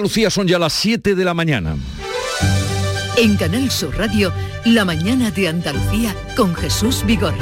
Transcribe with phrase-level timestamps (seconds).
[0.00, 1.76] Lucía son ya las 7 de la mañana.
[3.16, 4.32] En Canal Sur Radio,
[4.64, 7.36] La mañana de Andalucía con Jesús Vigorra.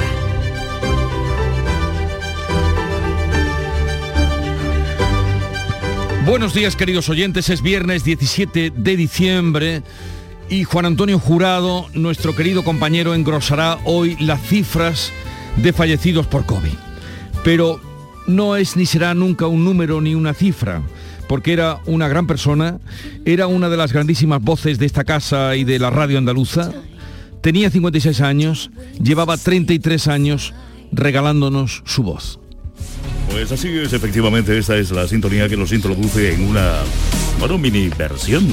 [6.25, 9.83] Buenos días queridos oyentes, es viernes 17 de diciembre
[10.49, 15.11] y Juan Antonio Jurado, nuestro querido compañero, engrosará hoy las cifras
[15.57, 16.73] de fallecidos por COVID.
[17.43, 17.79] Pero
[18.27, 20.81] no es ni será nunca un número ni una cifra,
[21.27, 22.79] porque era una gran persona,
[23.25, 26.71] era una de las grandísimas voces de esta casa y de la radio andaluza,
[27.41, 28.71] tenía 56 años,
[29.01, 30.53] llevaba 33 años
[30.91, 32.39] regalándonos su voz.
[33.31, 36.77] Pues así es, efectivamente, esta es la sintonía que nos introduce en una,
[37.39, 38.47] bueno, mini versión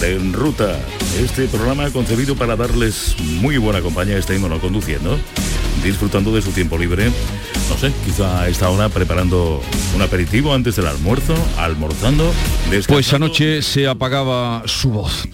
[0.00, 0.78] de En Ruta.
[1.18, 5.18] Este programa concebido para darles muy buena compañía estando conduciendo,
[5.82, 7.10] disfrutando de su tiempo libre.
[7.68, 9.62] No sé, quizá a esta hora preparando
[9.94, 12.32] un aperitivo antes del almuerzo, almorzando.
[12.86, 15.28] Pues anoche se apagaba su voz.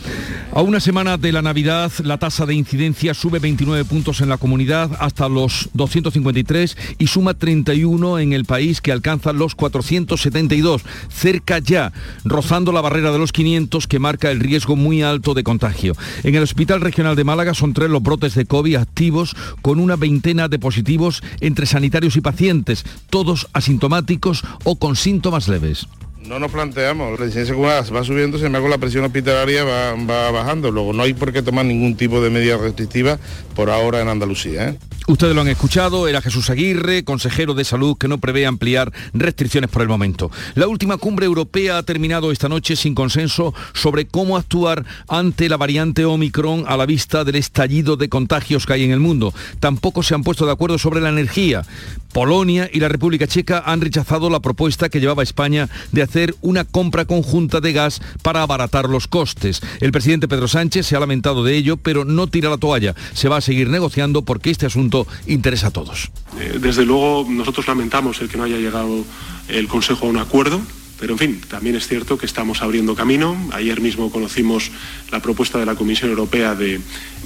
[0.52, 4.36] A una semana de la Navidad, la tasa de incidencia sube 29 puntos en la
[4.36, 11.58] comunidad hasta los 253 y suma 31 en el país que alcanza los 472, cerca
[11.58, 11.92] ya,
[12.24, 15.96] rozando la barrera de los 500 que marca el riesgo muy alto de contagio.
[16.22, 19.96] En el Hospital Regional de Málaga son tres los brotes de COVID activos con una
[20.24, 25.86] de positivos entre sanitarios y pacientes, todos asintomáticos o con síntomas leves.
[26.28, 30.70] No nos planteamos, la incidencia va subiendo, sin embargo la presión hospitalaria va, va, bajando,
[30.70, 33.18] luego no hay por qué tomar ningún tipo de medida restrictiva
[33.54, 34.70] por ahora en Andalucía.
[34.70, 34.78] ¿eh?
[35.06, 39.68] Ustedes lo han escuchado, era Jesús Aguirre, consejero de salud, que no prevé ampliar restricciones
[39.68, 40.30] por el momento.
[40.54, 45.58] La última cumbre europea ha terminado esta noche sin consenso sobre cómo actuar ante la
[45.58, 49.34] variante Omicron a la vista del estallido de contagios que hay en el mundo.
[49.60, 51.66] Tampoco se han puesto de acuerdo sobre la energía.
[52.14, 56.64] Polonia y la República Checa han rechazado la propuesta que llevaba España de hacer una
[56.64, 59.60] compra conjunta de gas para abaratar los costes.
[59.80, 62.94] El presidente Pedro Sánchez se ha lamentado de ello, pero no tira la toalla.
[63.12, 66.10] Se va a seguir negociando porque este asunto interesa a todos.
[66.38, 69.04] Eh, desde luego nosotros lamentamos el que no haya llegado
[69.48, 70.60] el Consejo a un acuerdo.
[71.00, 73.36] Pero en fin, también es cierto que estamos abriendo camino.
[73.52, 74.70] Ayer mismo conocimos
[75.10, 76.80] la propuesta de la Comisión Europea de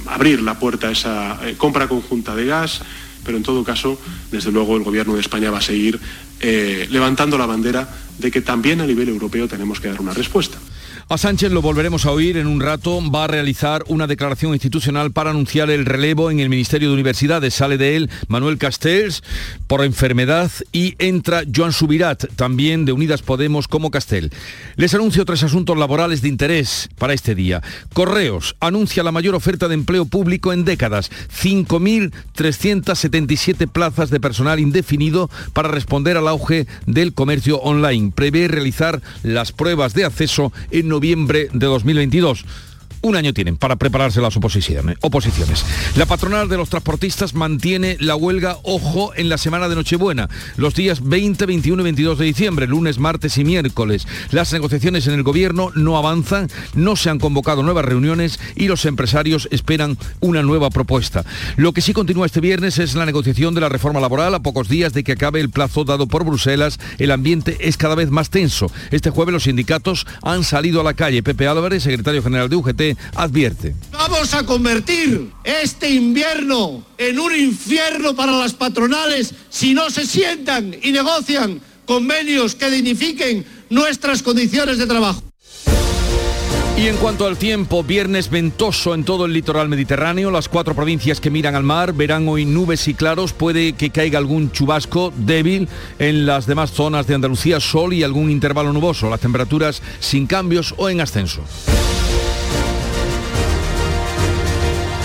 [0.07, 2.81] abrir la puerta a esa eh, compra conjunta de gas
[3.23, 3.99] pero en todo caso,
[4.31, 5.99] desde luego, el Gobierno de España va a seguir
[6.39, 7.87] eh, levantando la bandera
[8.19, 10.59] de que también a nivel europeo tenemos que dar una respuesta.
[11.11, 13.01] A Sánchez lo volveremos a oír en un rato.
[13.09, 17.55] Va a realizar una declaración institucional para anunciar el relevo en el Ministerio de Universidades.
[17.55, 19.23] Sale de él Manuel Castells
[19.65, 24.31] por enfermedad y entra Joan Subirat, también de Unidas Podemos como Castel.
[24.75, 27.63] Les anuncio tres asuntos laborales de interés para este día.
[27.93, 31.09] Correos anuncia la mayor oferta de empleo público en décadas.
[31.41, 38.11] 5.377 plazas de personal indefinido para responder al auge del comercio online.
[38.13, 42.43] Prevé realizar las pruebas de acceso en noviembre de 2022.
[43.01, 44.97] Un año tienen para prepararse las oposiciones.
[45.95, 50.75] La patronal de los transportistas mantiene la huelga ojo en la semana de Nochebuena, los
[50.75, 54.05] días 20, 21 y 22 de diciembre, lunes, martes y miércoles.
[54.31, 58.85] Las negociaciones en el gobierno no avanzan, no se han convocado nuevas reuniones y los
[58.85, 61.23] empresarios esperan una nueva propuesta.
[61.55, 64.35] Lo que sí continúa este viernes es la negociación de la reforma laboral.
[64.35, 67.95] A pocos días de que acabe el plazo dado por Bruselas, el ambiente es cada
[67.95, 68.71] vez más tenso.
[68.91, 71.23] Este jueves los sindicatos han salido a la calle.
[71.23, 73.75] Pepe Álvarez, secretario general de UGT, advierte.
[73.91, 80.75] Vamos a convertir este invierno en un infierno para las patronales si no se sientan
[80.81, 85.23] y negocian convenios que dignifiquen nuestras condiciones de trabajo.
[86.79, 91.19] Y en cuanto al tiempo, viernes ventoso en todo el litoral mediterráneo, las cuatro provincias
[91.19, 95.67] que miran al mar verán hoy nubes y claros, puede que caiga algún chubasco débil
[95.99, 100.73] en las demás zonas de Andalucía, sol y algún intervalo nuboso, las temperaturas sin cambios
[100.77, 101.43] o en ascenso.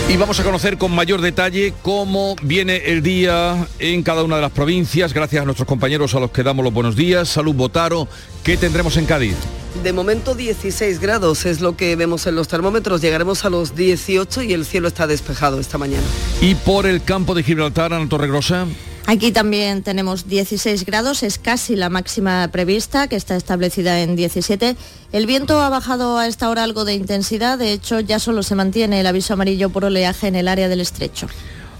[0.06, 4.42] Y vamos a conocer con mayor detalle cómo viene el día en cada una de
[4.42, 7.28] las provincias, gracias a nuestros compañeros a los que damos los buenos días.
[7.30, 8.06] Salud Botaro,
[8.44, 9.34] ¿qué tendremos en Cádiz?
[9.82, 14.42] De momento 16 grados es lo que vemos en los termómetros, llegaremos a los 18
[14.42, 16.06] y el cielo está despejado esta mañana.
[16.42, 18.66] ¿Y por el campo de Gibraltar, Ana Torregrosa?
[19.06, 24.76] Aquí también tenemos 16 grados, es casi la máxima prevista, que está establecida en 17.
[25.12, 28.54] El viento ha bajado a esta hora algo de intensidad, de hecho ya solo se
[28.54, 31.28] mantiene el aviso amarillo por oleaje en el área del estrecho.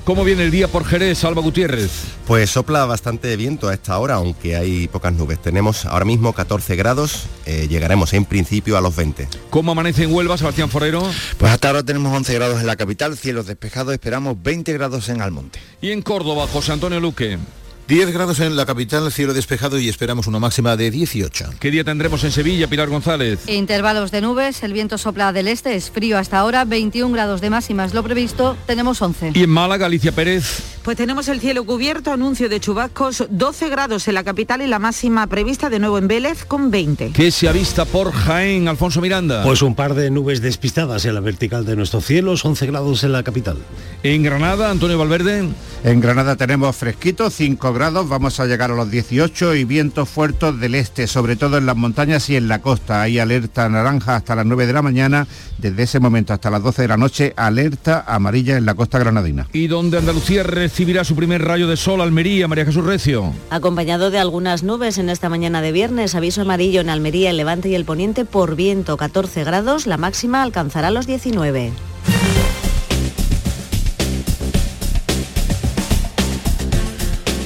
[0.04, 1.90] ¿Cómo viene el día por Jerez, Alba Gutiérrez?
[2.26, 5.40] Pues sopla bastante viento a esta hora, aunque hay pocas nubes.
[5.40, 9.26] Tenemos ahora mismo 14 grados, eh, llegaremos en principio a los 20.
[9.48, 11.10] ¿Cómo amanece en Huelva, Sebastián Forero?
[11.38, 15.22] Pues hasta ahora tenemos 11 grados en la capital, cielos despejados, esperamos 20 grados en
[15.22, 15.58] Almonte.
[15.80, 17.38] ¿Y en Córdoba, José Antonio Luque?
[17.86, 21.50] 10 grados en la capital, cielo despejado y esperamos una máxima de 18.
[21.60, 23.40] ¿Qué día tendremos en Sevilla, Pilar González?
[23.46, 27.50] Intervalos de nubes, el viento sopla del este, es frío hasta ahora, 21 grados de
[27.50, 29.32] máximas, lo previsto, tenemos 11.
[29.34, 30.62] ¿Y en Málaga, Alicia Pérez?
[30.82, 34.78] Pues tenemos el cielo cubierto, anuncio de chubascos, 12 grados en la capital y la
[34.78, 37.12] máxima prevista de nuevo en Vélez con 20.
[37.12, 39.42] ¿Qué se avista por Jaén, Alfonso Miranda?
[39.42, 43.12] Pues un par de nubes despistadas en la vertical de nuestros cielos, 11 grados en
[43.12, 43.58] la capital.
[44.02, 45.48] ¿En Granada, Antonio Valverde?
[45.84, 50.58] En Granada tenemos fresquito, 5 grados, vamos a llegar a los 18 y vientos fuertes
[50.58, 53.02] del este, sobre todo en las montañas y en la costa.
[53.02, 55.26] Hay alerta naranja hasta las 9 de la mañana,
[55.58, 59.48] desde ese momento hasta las 12 de la noche, alerta amarilla en la costa granadina.
[59.52, 63.32] ¿Y donde Andalucía recibirá su primer rayo de sol, Almería, María Jesús Recio?
[63.50, 67.68] Acompañado de algunas nubes en esta mañana de viernes, aviso amarillo en Almería, el Levante
[67.68, 71.72] y el Poniente por viento, 14 grados, la máxima alcanzará los 19.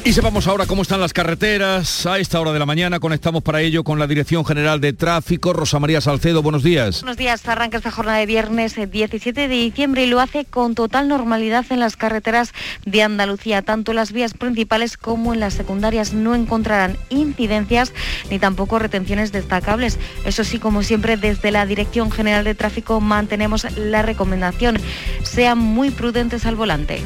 [0.09, 2.07] Y sepamos ahora cómo están las carreteras.
[2.07, 5.53] A esta hora de la mañana conectamos para ello con la Dirección General de Tráfico.
[5.53, 7.03] Rosa María Salcedo, buenos días.
[7.03, 7.47] Buenos días.
[7.47, 11.67] Arranca esta jornada de viernes 17 eh, de diciembre y lo hace con total normalidad
[11.69, 12.55] en las carreteras
[12.87, 13.61] de Andalucía.
[13.61, 17.93] Tanto las vías principales como en las secundarias no encontrarán incidencias
[18.31, 19.99] ni tampoco retenciones destacables.
[20.25, 24.79] Eso sí, como siempre, desde la Dirección General de Tráfico mantenemos la recomendación.
[25.23, 27.03] Sean muy prudentes al volante.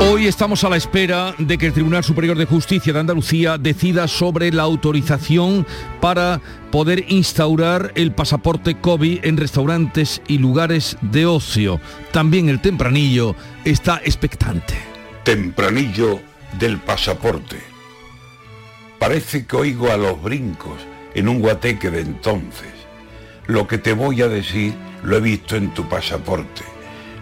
[0.00, 4.06] Hoy estamos a la espera de que el Tribunal Superior de Justicia de Andalucía decida
[4.06, 5.66] sobre la autorización
[6.00, 6.40] para
[6.70, 11.80] poder instaurar el pasaporte COVID en restaurantes y lugares de ocio.
[12.12, 13.34] También el tempranillo
[13.64, 14.74] está expectante.
[15.24, 16.20] Tempranillo
[16.60, 17.58] del pasaporte.
[19.00, 20.78] Parece que oigo a los brincos
[21.14, 22.72] en un guateque de entonces.
[23.48, 26.62] Lo que te voy a decir lo he visto en tu pasaporte.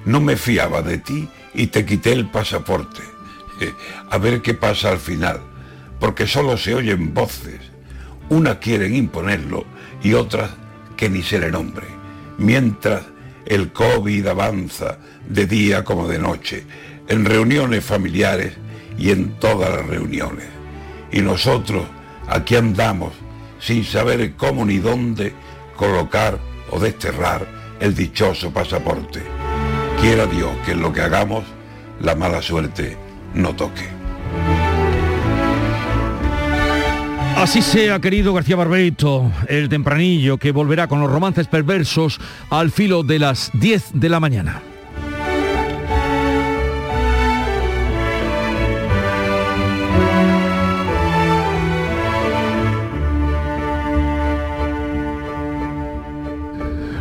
[0.05, 3.03] No me fiaba de ti y te quité el pasaporte.
[4.11, 5.41] A ver qué pasa al final,
[5.99, 7.61] porque solo se oyen voces.
[8.29, 9.64] Unas quieren imponerlo
[10.03, 10.50] y otras
[10.97, 11.87] que ni se le nombre.
[12.38, 13.03] Mientras
[13.47, 16.64] el COVID avanza de día como de noche,
[17.08, 18.55] en reuniones familiares
[18.99, 20.47] y en todas las reuniones.
[21.12, 21.87] Y nosotros
[22.29, 23.12] aquí andamos
[23.61, 25.32] sin saber cómo ni dónde
[25.76, 26.38] colocar
[26.70, 27.47] o desterrar
[27.81, 29.45] el dichoso pasaporte.
[30.06, 31.43] Quiera Dios que en lo que hagamos
[32.00, 32.97] la mala suerte
[33.35, 33.88] no toque.
[37.37, 42.20] Así sea, querido García Barbeito, el tempranillo que volverá con los romances perversos
[42.50, 44.62] al filo de las 10 de la mañana.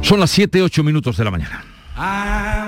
[0.02, 1.75] Son las 7, 8 minutos de la mañana.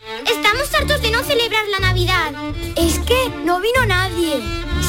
[0.00, 2.32] Estamos hartos de no celebrar la Navidad.
[2.76, 4.40] Es que no vino nadie.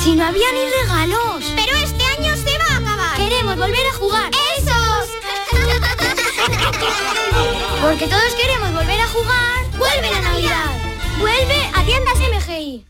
[0.03, 1.43] Si no había ni regalos.
[1.55, 3.17] Pero este año se va a acabar.
[3.17, 4.31] Queremos volver a jugar.
[4.57, 5.09] ¡Esos!
[7.81, 9.65] Porque todos queremos volver a jugar.
[9.77, 10.71] ¡Vuelve la Navidad!
[11.19, 12.85] ¡Vuelve a tiendas MGI!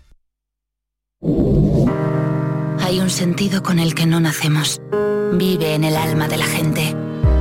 [2.83, 4.81] Hay un sentido con el que no nacemos.
[5.33, 6.95] Vive en el alma de la gente.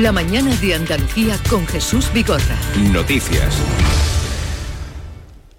[0.00, 2.56] La mañana de Andalucía con Jesús Vigorra.
[2.94, 3.62] Noticias.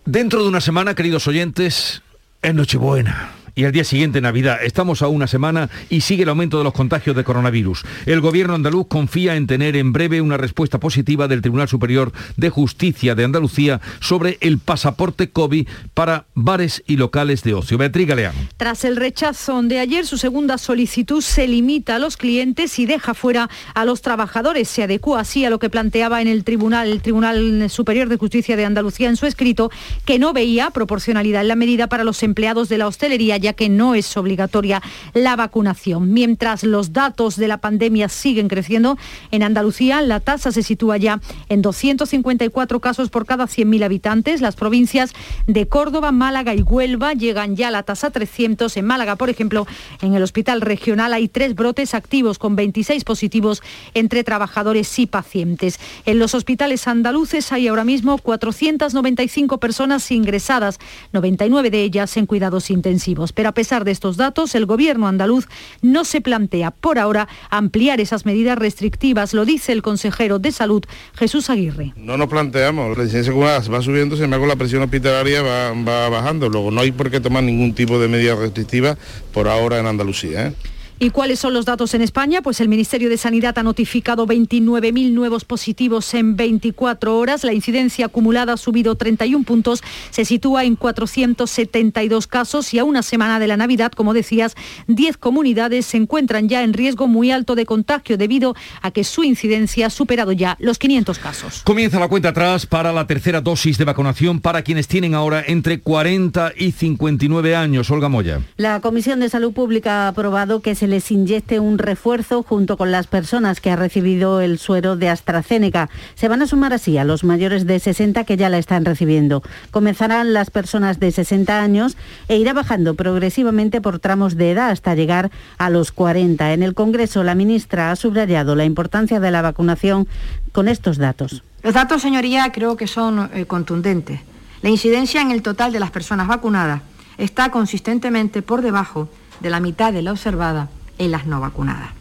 [0.06, 2.02] Dentro de una semana, queridos oyentes,
[2.42, 3.43] es Nochebuena.
[3.56, 4.60] Y al día siguiente Navidad.
[4.64, 7.84] Estamos a una semana y sigue el aumento de los contagios de coronavirus.
[8.06, 12.50] El gobierno andaluz confía en tener en breve una respuesta positiva del Tribunal Superior de
[12.50, 17.78] Justicia de Andalucía sobre el pasaporte COVID para bares y locales de ocio.
[17.78, 18.38] Beatriz Galeano.
[18.58, 23.14] Tras el rechazo de ayer, su segunda solicitud se limita a los clientes y deja
[23.14, 24.68] fuera a los trabajadores.
[24.68, 28.56] Se adecua así a lo que planteaba en el Tribunal, el Tribunal Superior de Justicia
[28.56, 29.70] de Andalucía en su escrito,
[30.06, 33.70] que no veía proporcionalidad en la medida para los empleados de la hostelería, ya que
[33.70, 34.82] no es obligatoria
[35.14, 36.14] la vacunación.
[36.14, 38.98] Mientras los datos de la pandemia siguen creciendo,
[39.32, 41.20] en Andalucía la tasa se sitúa ya
[41.50, 44.40] en 254 casos por cada 100.000 habitantes.
[44.40, 45.14] Las provincias
[45.46, 48.78] de Córdoba, Málaga y Huelva llegan ya a la tasa 300.
[48.78, 49.68] En Málaga, por ejemplo,
[50.02, 53.62] en el hospital regional hay tres brotes activos con 26 positivos
[53.94, 55.80] entre trabajadores y pacientes.
[56.06, 60.80] En los hospitales andaluces hay ahora mismo 495 personas ingresadas,
[61.12, 63.33] 99 de ellas en cuidados intensivos.
[63.34, 65.48] Pero a pesar de estos datos, el gobierno andaluz
[65.82, 70.84] no se plantea por ahora ampliar esas medidas restrictivas, lo dice el consejero de salud
[71.16, 71.94] Jesús Aguirre.
[71.96, 76.50] No nos planteamos, la incidencia va subiendo, me con la presión hospitalaria va, va bajando,
[76.50, 78.98] luego no hay por qué tomar ningún tipo de medida restrictiva
[79.34, 80.48] por ahora en Andalucía.
[80.48, 80.54] ¿eh?
[81.00, 82.42] ¿Y cuáles son los datos en España?
[82.42, 87.44] Pues el Ministerio de Sanidad ha notificado 29.000 nuevos positivos en 24 horas.
[87.44, 93.04] La incidencia acumulada ha subido 31 puntos, se sitúa en 472 casos y a una
[93.04, 94.56] semana de la Navidad, como decías,
[94.88, 99.24] 10 comunidades se encuentran ya en riesgo muy alto de contagio debido a que su
[99.24, 101.62] incidencia ha superado ya los 500 casos.
[101.64, 105.82] Comienza la cuenta atrás para la tercera dosis de vacunación para quienes tienen ahora entre
[105.82, 107.90] 40 y 59 años.
[107.92, 108.42] Olga Moya.
[108.58, 112.92] La Comisión de Salud Pública ha aprobado que se les inyecte un refuerzo junto con
[112.92, 115.90] las personas que han recibido el suero de AstraZeneca.
[116.16, 119.44] Se van a sumar así a los mayores de 60 que ya la están recibiendo.
[119.72, 121.98] Comenzarán las personas de 60 años
[122.28, 126.54] e irá bajando progresivamente por tramos de edad hasta llegar a los 40.
[126.54, 130.08] En el Congreso, la ministra ha subrayado la importancia de la vacunación
[130.52, 131.44] con estos datos.
[131.64, 134.20] Los datos, señoría, creo que son eh, contundentes.
[134.62, 136.82] La incidencia en el total de las personas vacunadas
[137.18, 139.10] está consistentemente por debajo
[139.44, 141.92] de la mitad de la observada en las no vacunadas.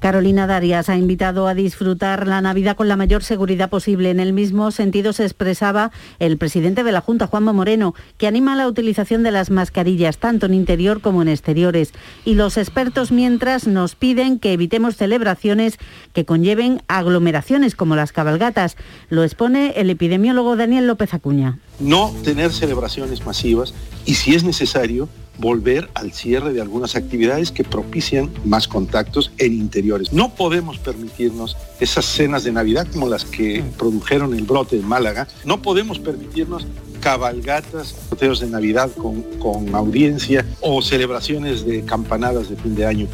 [0.00, 4.08] Carolina Darias ha invitado a disfrutar la Navidad con la mayor seguridad posible.
[4.08, 8.56] En el mismo sentido se expresaba el presidente de la Junta, Juanma Moreno, que anima
[8.56, 11.92] la utilización de las mascarillas tanto en interior como en exteriores.
[12.24, 15.76] Y los expertos mientras nos piden que evitemos celebraciones
[16.14, 18.78] que conlleven aglomeraciones como las cabalgatas.
[19.10, 21.58] Lo expone el epidemiólogo Daniel López Acuña.
[21.78, 23.74] No tener celebraciones masivas
[24.06, 29.54] y si es necesario volver al cierre de algunas actividades que propician más contactos en
[29.54, 30.12] interiores.
[30.12, 35.26] No podemos permitirnos esas cenas de Navidad como las que produjeron el brote en Málaga.
[35.44, 36.66] No podemos permitirnos
[37.00, 43.06] cabalgatas, sorteos de Navidad con, con audiencia o celebraciones de campanadas de fin de año.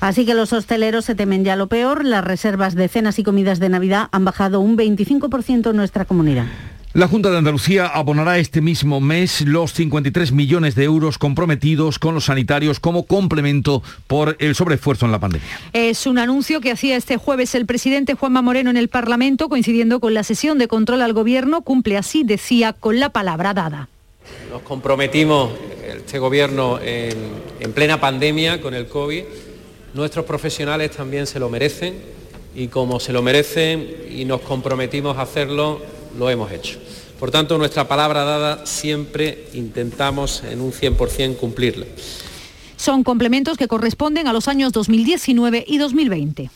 [0.00, 2.04] Así que los hosteleros se temen ya lo peor.
[2.04, 6.46] Las reservas de cenas y comidas de Navidad han bajado un 25% en nuestra comunidad.
[6.94, 12.14] La Junta de Andalucía abonará este mismo mes los 53 millones de euros comprometidos con
[12.14, 15.58] los sanitarios como complemento por el sobreesfuerzo en la pandemia.
[15.72, 19.98] Es un anuncio que hacía este jueves el presidente Juanma Moreno en el Parlamento, coincidiendo
[19.98, 21.62] con la sesión de control al Gobierno.
[21.62, 23.88] Cumple así, decía, con la palabra dada.
[24.52, 25.50] Nos comprometimos,
[25.84, 27.18] este Gobierno, en,
[27.58, 29.24] en plena pandemia con el COVID.
[29.94, 31.96] Nuestros profesionales también se lo merecen
[32.54, 35.82] y como se lo merecen y nos comprometimos a hacerlo,
[36.18, 36.78] lo hemos hecho.
[37.18, 41.86] Por tanto, nuestra palabra dada siempre intentamos en un 100% cumplirla.
[42.84, 46.50] Son complementos que corresponden a los años 2019 y 2020.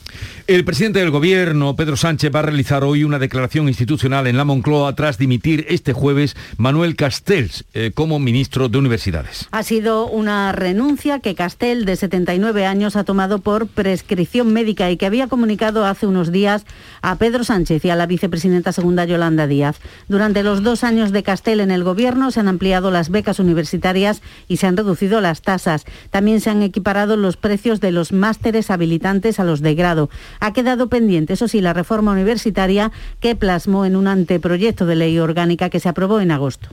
[0.46, 4.44] El presidente del Gobierno, Pedro Sánchez, va a realizar hoy una declaración institucional en la
[4.44, 9.48] Moncloa tras dimitir este jueves Manuel Castells eh, como ministro de Universidades.
[9.52, 14.98] Ha sido una renuncia que Castell, de 79 años, ha tomado por prescripción médica y
[14.98, 16.66] que había comunicado hace unos días
[17.00, 19.80] a Pedro Sánchez y a la vicepresidenta segunda Yolanda Díaz.
[20.08, 24.20] Durante los dos años de Castell en el Gobierno se han ampliado las becas universitarias
[24.46, 25.86] y se han reducido las tasas.
[26.10, 30.10] También se han equiparado los precios de los másteres habilitantes a los de grado.
[30.40, 35.18] Ha quedado pendiente, eso sí, la reforma universitaria que plasmó en un anteproyecto de ley
[35.18, 36.68] orgánica que se aprobó en agosto.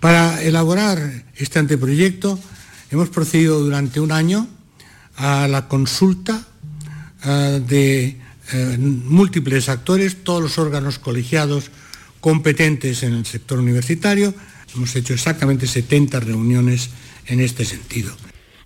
[0.00, 2.38] Para elaborar este anteproyecto
[2.90, 4.46] hemos procedido durante un año
[5.16, 6.46] a la consulta
[7.24, 8.16] uh, de
[8.52, 11.70] uh, múltiples actores, todos los órganos colegiados
[12.20, 14.34] competentes en el sector universitario.
[14.74, 16.90] Hemos hecho exactamente 70 reuniones
[17.26, 18.14] en este sentido.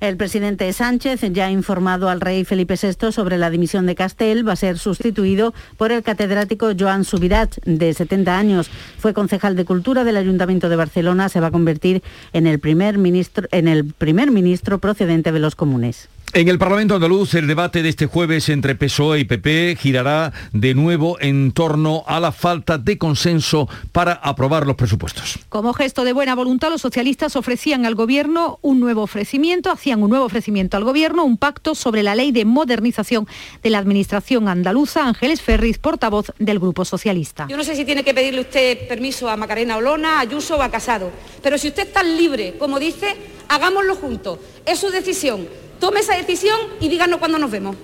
[0.03, 4.47] El presidente Sánchez ya ha informado al rey Felipe VI sobre la dimisión de Castel.
[4.47, 8.69] Va a ser sustituido por el catedrático Joan Subirat, de 70 años.
[8.99, 11.29] Fue concejal de Cultura del Ayuntamiento de Barcelona.
[11.29, 15.55] Se va a convertir en el primer ministro, en el primer ministro procedente de los
[15.55, 16.09] comunes.
[16.35, 20.73] En el Parlamento andaluz, el debate de este jueves entre PSOE y PP girará de
[20.73, 25.39] nuevo en torno a la falta de consenso para aprobar los presupuestos.
[25.51, 30.09] Como gesto de buena voluntad, los socialistas ofrecían al Gobierno un nuevo ofrecimiento, hacían un
[30.09, 33.29] nuevo ofrecimiento al Gobierno, un pacto sobre la ley de modernización
[33.63, 35.07] de la Administración andaluza.
[35.07, 37.47] Ángeles Ferris, portavoz del Grupo Socialista.
[37.51, 40.63] Yo no sé si tiene que pedirle usted permiso a Macarena Olona, a Ayuso o
[40.63, 41.11] a Casado,
[41.43, 44.39] pero si usted es tan libre como dice, hagámoslo juntos.
[44.65, 45.47] Es su decisión
[45.83, 47.75] tome esa decisión y díganos cuándo nos vemos.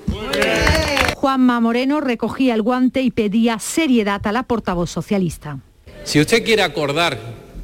[1.16, 5.58] Juanma Moreno recogía el guante y pedía seriedad a la portavoz socialista.
[6.04, 7.18] Si usted quiere acordar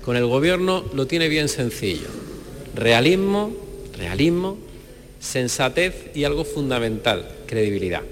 [0.04, 2.08] con el gobierno, lo tiene bien sencillo.
[2.74, 3.52] Realismo,
[3.96, 4.58] realismo,
[5.20, 8.02] sensatez y algo fundamental, credibilidad.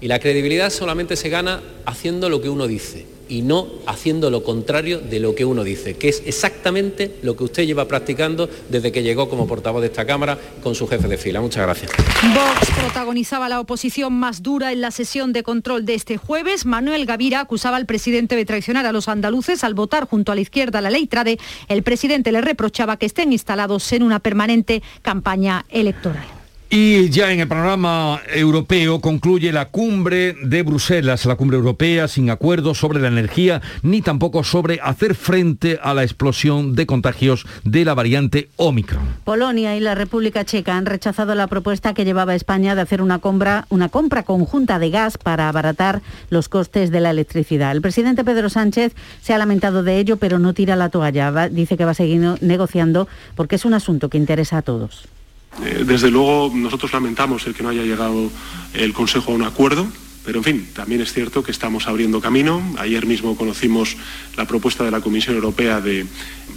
[0.00, 4.42] Y la credibilidad solamente se gana haciendo lo que uno dice y no haciendo lo
[4.42, 8.92] contrario de lo que uno dice, que es exactamente lo que usted lleva practicando desde
[8.92, 11.40] que llegó como portavoz de esta Cámara con su jefe de fila.
[11.40, 11.92] Muchas gracias.
[12.34, 16.66] Vox protagonizaba la oposición más dura en la sesión de control de este jueves.
[16.66, 20.40] Manuel Gavira acusaba al presidente de traicionar a los andaluces al votar junto a la
[20.40, 21.38] izquierda la ley Trade.
[21.68, 26.37] El presidente le reprochaba que estén instalados en una permanente campaña electoral.
[26.70, 32.28] Y ya en el panorama europeo concluye la cumbre de Bruselas, la cumbre europea sin
[32.28, 37.86] acuerdo sobre la energía ni tampoco sobre hacer frente a la explosión de contagios de
[37.86, 39.00] la variante Omicron.
[39.24, 43.18] Polonia y la República Checa han rechazado la propuesta que llevaba España de hacer una
[43.18, 47.72] compra, una compra conjunta de gas para abaratar los costes de la electricidad.
[47.72, 51.48] El presidente Pedro Sánchez se ha lamentado de ello, pero no tira la toalla.
[51.48, 55.08] dice que va a seguir negociando porque es un asunto que interesa a todos.
[55.64, 58.30] Eh, desde luego, nosotros lamentamos el que no haya llegado
[58.74, 59.86] el Consejo a un acuerdo.
[60.24, 62.62] Pero en fin, también es cierto que estamos abriendo camino.
[62.78, 63.96] Ayer mismo conocimos
[64.36, 66.06] la propuesta de la Comisión Europea de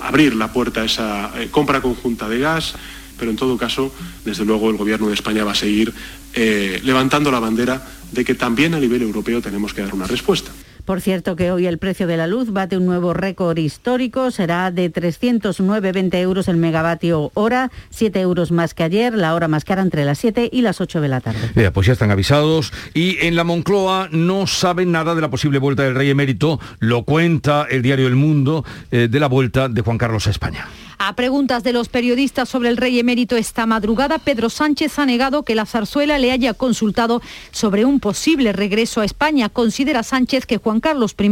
[0.01, 2.73] abrir la puerta a esa eh, compra conjunta de gas,
[3.17, 3.93] pero en todo caso,
[4.25, 5.93] desde luego, el Gobierno de España va a seguir
[6.33, 10.51] eh, levantando la bandera de que también a nivel europeo tenemos que dar una respuesta.
[10.91, 14.71] Por cierto que hoy el precio de la luz bate un nuevo récord histórico, será
[14.71, 19.83] de 309,20 euros el megavatio hora, 7 euros más que ayer, la hora más cara
[19.83, 21.71] entre las 7 y las 8 de la tarde.
[21.71, 25.83] pues ya están avisados y en la Moncloa no saben nada de la posible vuelta
[25.83, 29.97] del rey emérito, lo cuenta el diario El Mundo eh, de la vuelta de Juan
[29.97, 30.67] Carlos a España.
[31.03, 35.41] A preguntas de los periodistas sobre el rey emérito esta madrugada, Pedro Sánchez ha negado
[35.41, 39.49] que la zarzuela le haya consultado sobre un posible regreso a España.
[39.49, 41.29] Considera Sánchez que Juan Carlos I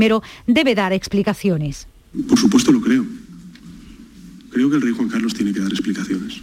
[0.47, 1.87] debe dar explicaciones.
[2.27, 3.05] Por supuesto lo creo.
[4.51, 6.41] Creo que el rey Juan Carlos tiene que dar explicaciones.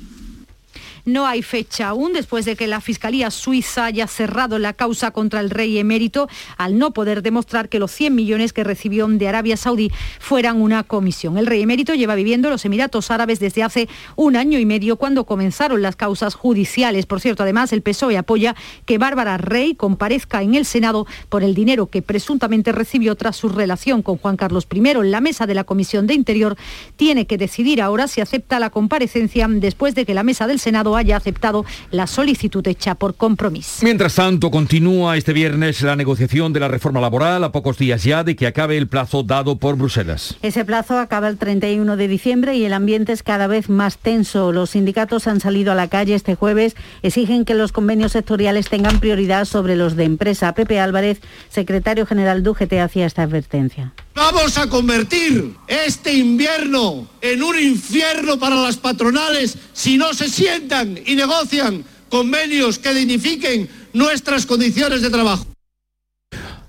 [1.06, 5.38] No hay fecha aún después de que la Fiscalía Suiza haya cerrado la causa contra
[5.38, 9.56] el rey emérito al no poder demostrar que los 100 millones que recibió de Arabia
[9.56, 11.38] Saudí fueran una comisión.
[11.38, 14.96] El rey emérito lleva viviendo en los Emiratos Árabes desde hace un año y medio
[14.96, 17.06] cuando comenzaron las causas judiciales.
[17.06, 21.54] Por cierto, además, el PSOE apoya que Bárbara Rey comparezca en el Senado por el
[21.54, 24.80] dinero que presuntamente recibió tras su relación con Juan Carlos I.
[25.04, 26.56] La mesa de la Comisión de Interior
[26.96, 30.95] tiene que decidir ahora si acepta la comparecencia después de que la mesa del Senado
[30.96, 33.84] haya aceptado la solicitud hecha por compromiso.
[33.84, 38.24] Mientras tanto, continúa este viernes la negociación de la reforma laboral a pocos días ya
[38.24, 40.36] de que acabe el plazo dado por Bruselas.
[40.42, 44.52] Ese plazo acaba el 31 de diciembre y el ambiente es cada vez más tenso.
[44.52, 49.00] Los sindicatos han salido a la calle este jueves, exigen que los convenios sectoriales tengan
[49.00, 50.54] prioridad sobre los de empresa.
[50.54, 53.92] Pepe Álvarez, secretario general de UGT, hacía esta advertencia.
[54.16, 60.98] Vamos a convertir este invierno en un infierno para las patronales si no se sientan
[61.04, 65.46] y negocian convenios que dignifiquen nuestras condiciones de trabajo.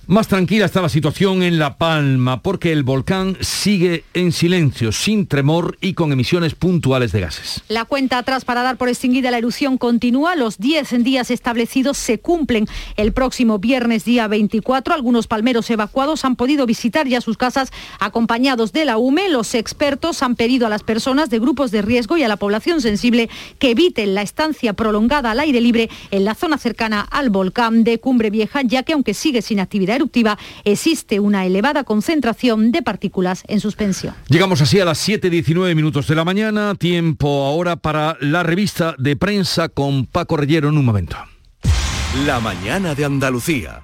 [0.10, 5.28] Más tranquila está la situación en La Palma porque el volcán sigue en silencio, sin
[5.28, 7.62] tremor y con emisiones puntuales de gases.
[7.68, 10.38] La cuenta atrás para dar por extinguida la erupción continúa.
[10.38, 12.68] Los 10 días establecidos se cumplen.
[12.96, 18.72] El próximo viernes día 24, algunos palmeros evacuados han podido visitar ya sus casas acompañados
[18.72, 19.28] de la UME.
[19.28, 22.80] Los expertos han pedido a las personas de grupos de riesgo y a la población
[22.80, 27.84] sensible que eviten la estancia prolongada al aire libre en la zona cercana al volcán
[27.84, 32.82] de Cumbre Vieja, ya que aunque sigue sin actividad eruptiva, existe una elevada concentración de
[32.82, 34.16] partículas en suspensión.
[34.30, 39.16] Llegamos así a las 7.19 minutos de la mañana, tiempo ahora para la revista de
[39.16, 41.18] prensa con Paco Rellero en un momento.
[42.26, 43.84] La mañana de Andalucía.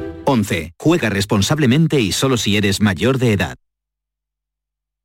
[0.25, 0.73] 11.
[0.77, 3.55] Juega responsablemente y solo si eres mayor de edad.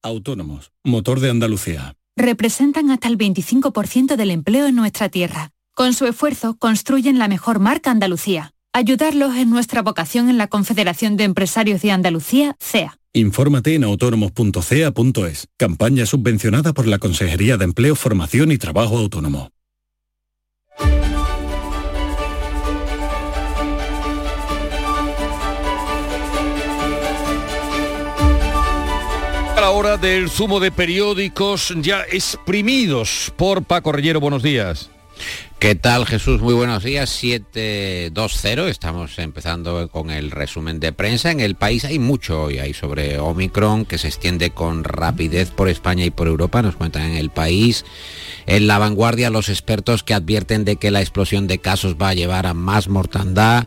[0.03, 1.95] Autónomos, motor de Andalucía.
[2.17, 5.51] Representan hasta el 25% del empleo en nuestra tierra.
[5.75, 8.53] Con su esfuerzo construyen la mejor marca Andalucía.
[8.73, 12.99] Ayudarlos es nuestra vocación en la Confederación de Empresarios de Andalucía, CEA.
[13.13, 15.49] Infórmate en autónomos.cea.es.
[15.57, 19.51] Campaña subvencionada por la Consejería de Empleo, Formación y Trabajo Autónomo.
[29.71, 34.21] Hora del zumo de periódicos ya exprimidos por Paco Rellero.
[34.21, 34.91] Buenos días.
[35.59, 36.41] ¿Qué tal Jesús?
[36.41, 37.11] Muy buenos días.
[37.11, 38.69] 720.
[38.69, 41.31] Estamos empezando con el resumen de prensa.
[41.31, 42.59] En el país hay mucho hoy.
[42.59, 46.63] Hay sobre Omicron que se extiende con rapidez por España y por Europa.
[46.63, 47.85] Nos cuentan en el país.
[48.47, 52.15] En la vanguardia los expertos que advierten de que la explosión de casos va a
[52.15, 53.67] llevar a más mortandad.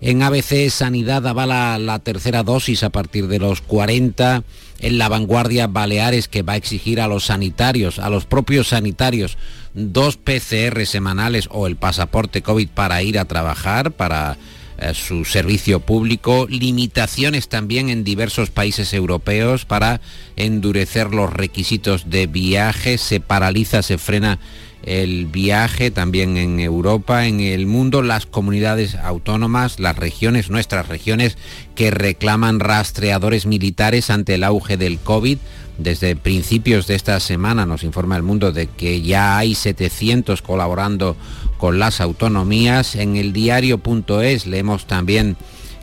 [0.00, 4.44] En ABC Sanidad avala la tercera dosis a partir de los 40
[4.80, 9.38] en la vanguardia Baleares que va a exigir a los sanitarios, a los propios sanitarios,
[9.74, 14.36] dos PCR semanales o el pasaporte COVID para ir a trabajar, para
[14.80, 20.00] eh, su servicio público, limitaciones también en diversos países europeos para
[20.36, 24.38] endurecer los requisitos de viaje, se paraliza, se frena
[24.84, 31.36] el viaje también en Europa, en el mundo, las comunidades autónomas, las regiones, nuestras regiones,
[31.74, 35.38] que reclaman rastreadores militares ante el auge del COVID.
[35.78, 41.16] Desde principios de esta semana nos informa el mundo de que ya hay 700 colaborando
[41.56, 42.96] con las autonomías.
[42.96, 45.36] En el diario.es leemos también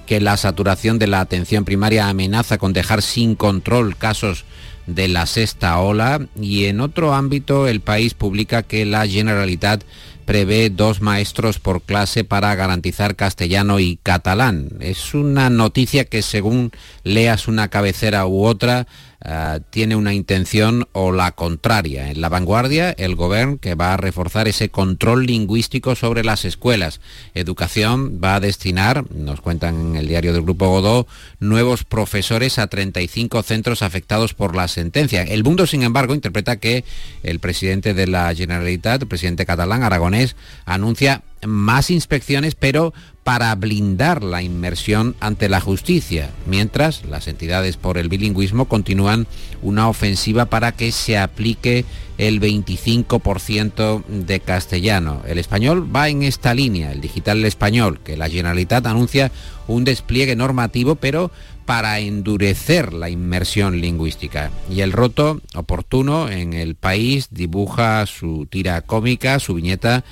[0.05, 4.45] que la saturación de la atención primaria amenaza con dejar sin control casos
[4.88, 9.84] de la sexta ola y en otro ámbito el país publica que la Generalitat
[10.26, 14.69] prevé dos maestros por clase para garantizar castellano y catalán.
[14.80, 16.71] Es una noticia que según
[17.04, 18.88] leas una cabecera u otra
[19.27, 22.11] eh, tiene una intención o la contraria.
[22.11, 27.01] En la vanguardia, el gobierno que va a reforzar ese control lingüístico sobre las escuelas.
[27.33, 31.07] Educación va a destinar, nos cuentan en el diario del Grupo Godó,
[31.39, 35.23] nuevos profesores a 35 centros afectados por la sentencia.
[35.23, 36.83] El mundo, sin embargo, interpreta que
[37.23, 40.35] el presidente de la Generalitat, el presidente catalán, Aragonés,
[40.65, 42.93] anuncia más inspecciones, pero
[43.25, 49.25] para blindar la inmersión ante la justicia, mientras las entidades por el bilingüismo continúan
[49.63, 51.85] una ofensiva para que se aplique
[52.19, 55.23] el 25% de castellano.
[55.27, 59.31] El español va en esta línea, el digital español, que la Generalitat anuncia
[59.67, 61.31] un despliegue normativo, pero
[61.65, 64.51] para endurecer la inmersión lingüística.
[64.69, 70.03] Y el roto oportuno en el país dibuja su tira cómica, su viñeta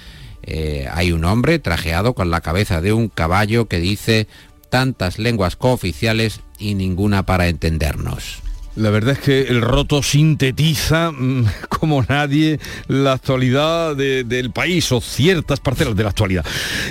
[0.44, 4.28] eh, hay un hombre trajeado con la cabeza de un caballo que dice
[4.70, 8.42] tantas lenguas cooficiales y ninguna para entendernos.
[8.76, 15.00] La verdad es que el roto sintetiza mm, como nadie la actualidad del país o
[15.00, 16.46] ciertas parcelas de la actualidad.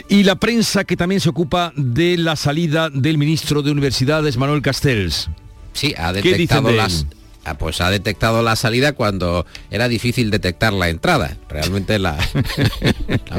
[0.09, 4.62] Y la prensa que también se ocupa de la salida del ministro de Universidades, Manuel
[4.62, 5.29] Castells.
[5.73, 7.07] Sí, ha detectado las,
[7.44, 11.37] Ah, pues ha detectado la salida cuando era difícil detectar la entrada.
[11.48, 12.16] Realmente la,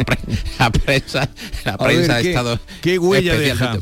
[0.59, 1.29] la, prensa,
[1.63, 2.59] la prensa ha estado...
[2.81, 3.77] ¿Qué huella deja?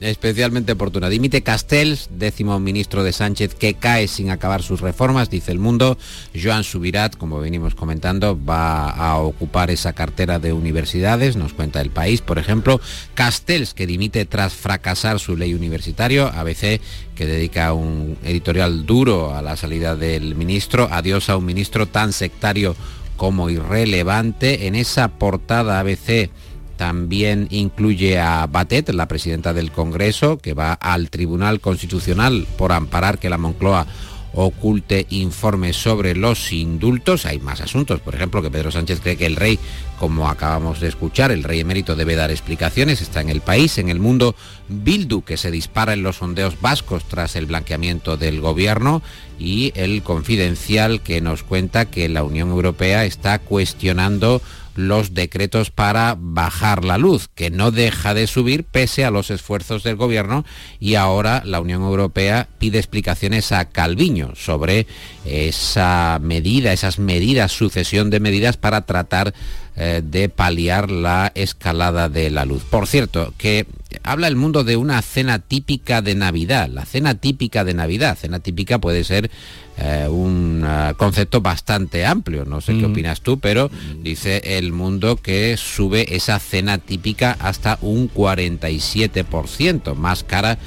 [0.00, 1.08] Especialmente oportuna.
[1.08, 5.96] Dimite Castells, décimo ministro de Sánchez, que cae sin acabar sus reformas, dice el mundo.
[6.34, 11.90] Joan Subirat, como venimos comentando, va a ocupar esa cartera de universidades, nos cuenta el
[11.90, 12.80] país, por ejemplo.
[13.14, 16.26] Castells, que dimite tras fracasar su ley universitario.
[16.26, 16.80] ABC,
[17.14, 20.88] que dedica un editorial duro a la salida del ministro.
[20.90, 22.76] Adiós a un ministro tan sectario
[23.16, 24.66] como irrelevante.
[24.66, 26.30] En esa portada ABC
[26.76, 33.18] también incluye a Batet, la presidenta del Congreso, que va al Tribunal Constitucional por amparar
[33.18, 33.86] que la Moncloa
[34.34, 37.24] oculte informes sobre los indultos.
[37.24, 39.58] Hay más asuntos, por ejemplo, que Pedro Sánchez cree que el rey,
[39.98, 43.88] como acabamos de escuchar, el rey emérito debe dar explicaciones, está en el país, en
[43.88, 44.34] el mundo,
[44.68, 49.02] Bildu, que se dispara en los sondeos vascos tras el blanqueamiento del gobierno,
[49.38, 54.42] y el confidencial que nos cuenta que la Unión Europea está cuestionando
[54.74, 59.82] los decretos para bajar la luz, que no deja de subir pese a los esfuerzos
[59.82, 60.44] del gobierno
[60.80, 64.86] y ahora la Unión Europea pide explicaciones a Calviño sobre
[65.24, 69.34] esa medida, esas medidas, sucesión de medidas para tratar
[69.76, 72.62] eh, de paliar la escalada de la luz.
[72.64, 73.66] Por cierto, que
[74.02, 76.68] habla el mundo de una cena típica de Navidad.
[76.68, 78.18] La cena típica de Navidad.
[78.18, 79.30] Cena típica puede ser
[79.76, 82.44] eh, un eh, concepto bastante amplio.
[82.44, 82.90] No sé qué mm.
[82.90, 83.70] opinas tú, pero
[84.02, 90.58] dice el mundo que sube esa cena típica hasta un 47%, más cara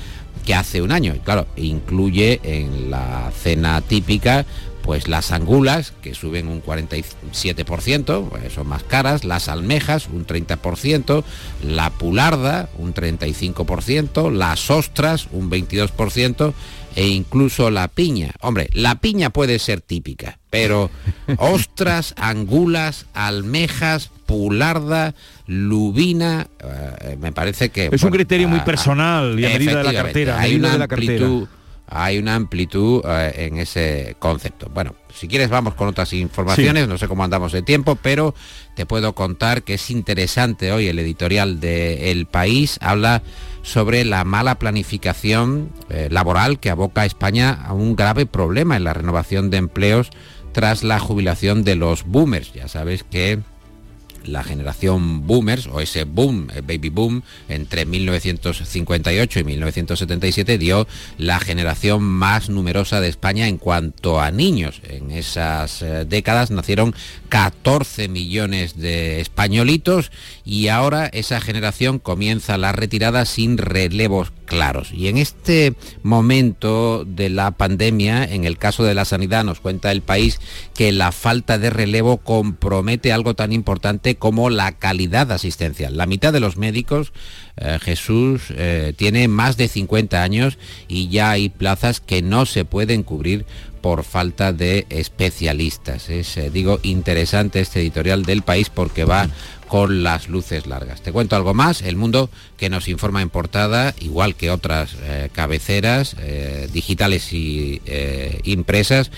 [0.46, 1.14] que hace un año.
[1.16, 4.46] Y claro, incluye en la cena típica
[4.88, 11.26] pues las angulas, que suben un 47%, pues son más caras, las almejas, un 30%,
[11.62, 16.54] la pularda, un 35%, las ostras, un 22%,
[16.96, 18.32] e incluso la piña.
[18.40, 20.90] Hombre, la piña puede ser típica, pero
[21.38, 25.16] ostras, angulas, almejas, pularda,
[25.48, 27.90] lubina, eh, me parece que...
[27.92, 30.40] Es un criterio muy personal y a medida de la cartera.
[30.40, 31.50] Hay una amplitud
[31.88, 34.70] hay una amplitud eh, en ese concepto.
[34.74, 38.36] Bueno, si quieres vamos con otras informaciones, no sé cómo andamos de tiempo, pero
[38.76, 43.24] te puedo contar que es interesante hoy el editorial de El País, habla
[43.62, 48.84] sobre la mala planificación eh, laboral que aboca a España a un grave problema en
[48.84, 50.10] la renovación de empleos
[50.52, 52.54] tras la jubilación de los boomers.
[52.54, 53.40] Ya sabes que
[54.28, 60.88] la generación boomers o ese boom, el baby boom, entre 1958 y 1977 dio
[61.18, 64.82] la generación más numerosa de España en cuanto a niños.
[64.88, 66.94] En esas eh, décadas nacieron
[67.30, 70.12] 14 millones de españolitos
[70.46, 74.92] y ahora esa generación comienza la retirada sin relevos claros.
[74.92, 79.92] Y en este momento de la pandemia, en el caso de la sanidad, nos cuenta
[79.92, 80.40] el país
[80.74, 85.96] que la falta de relevo compromete algo tan importante como la calidad asistencial.
[85.96, 87.14] La mitad de los médicos,
[87.58, 90.58] eh, Jesús, eh, tiene más de 50 años
[90.88, 93.46] y ya hay plazas que no se pueden cubrir
[93.78, 96.10] por falta de especialistas.
[96.10, 99.30] Es, eh, digo, interesante este editorial del país porque va
[99.68, 101.02] con las luces largas.
[101.02, 105.30] Te cuento algo más, el mundo que nos informa en portada, igual que otras eh,
[105.34, 107.82] cabeceras eh, digitales y
[108.44, 109.12] impresas,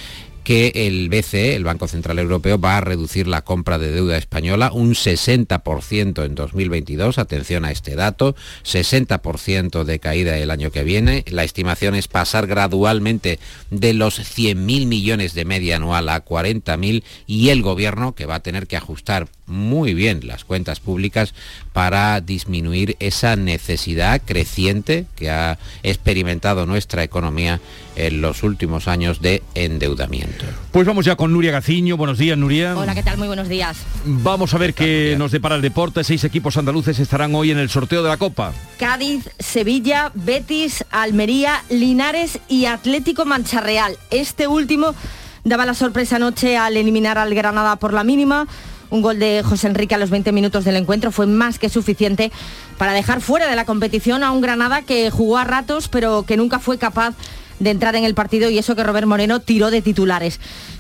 [0.50, 4.72] que el BCE, el Banco Central Europeo, va a reducir la compra de deuda española
[4.74, 7.20] un 60% en 2022.
[7.20, 8.36] Atención a este dato,
[8.66, 11.24] 60% de caída el año que viene.
[11.28, 13.38] La estimación es pasar gradualmente
[13.70, 18.40] de los 100.000 millones de media anual a 40.000 y el gobierno, que va a
[18.42, 21.34] tener que ajustar muy bien las cuentas públicas
[21.74, 27.60] para disminuir esa necesidad creciente que ha experimentado nuestra economía
[28.00, 30.46] en los últimos años de endeudamiento.
[30.72, 31.98] Pues vamos ya con Nuria Gaciño.
[31.98, 32.78] Buenos días, Nuria.
[32.78, 33.18] Hola, ¿qué tal?
[33.18, 33.78] Muy buenos días.
[34.06, 36.04] Vamos a ver qué nos depara el deporte.
[36.04, 38.54] Seis equipos andaluces estarán hoy en el sorteo de la Copa.
[38.78, 43.98] Cádiz, Sevilla, Betis, Almería, Linares y Atlético Mancharreal.
[44.12, 44.96] Este último
[45.44, 48.48] daba la sorpresa anoche al eliminar al Granada por la mínima.
[48.90, 52.32] Un gol de José Enrique a los 20 minutos del encuentro fue más que suficiente
[52.78, 56.38] para dejar fuera de la competición a un Granada que jugó a ratos pero que
[56.38, 57.16] nunca fue capaz de
[57.64, 60.40] entrar en el partido y eso que Robert Moreno tiró de titulares.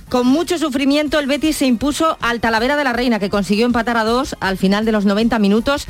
[0.09, 3.97] Con mucho sufrimiento el Betis se impuso al Talavera de la Reina que consiguió empatar
[3.97, 5.85] a dos al final de los 90 minutos.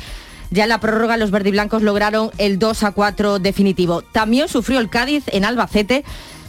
[0.50, 4.02] Ya en la prórroga los verdiblancos lograron el 2 a 4 definitivo.
[4.02, 6.04] También sufrió el Cádiz en Albacete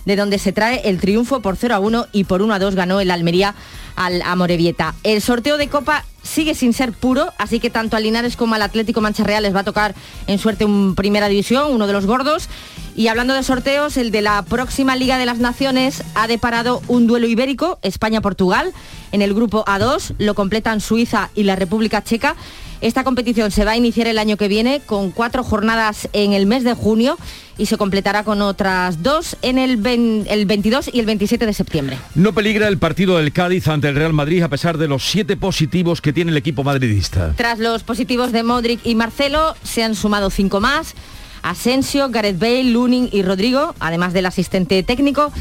[0.05, 2.75] de donde se trae el triunfo por 0 a 1 y por 1 a 2
[2.75, 3.55] ganó el Almería
[3.95, 4.95] al Amorebieta.
[5.03, 8.61] El sorteo de Copa sigue sin ser puro, así que tanto al Linares como al
[8.61, 9.95] Atlético Mancha Real les va a tocar
[10.27, 12.49] en suerte un primera división, uno de los gordos.
[12.95, 17.07] Y hablando de sorteos, el de la próxima Liga de las Naciones ha deparado un
[17.07, 18.73] duelo ibérico, España-Portugal.
[19.11, 22.35] En el grupo A2 lo completan Suiza y la República Checa.
[22.81, 26.47] Esta competición se va a iniciar el año que viene con cuatro jornadas en el
[26.47, 27.15] mes de junio
[27.57, 31.99] y se completará con otras dos en el, 22 y el 27 de septiembre.
[32.15, 35.37] No peligra el partido del Cádiz ante el Real Madrid a pesar de los siete
[35.37, 37.33] positivos que tiene el equipo madridista.
[37.37, 40.95] Tras los positivos de Modric y Marcelo, se han sumado cinco más.
[41.43, 45.31] Asensio, Gareth Bale, Luning y Rodrigo, además del asistente técnico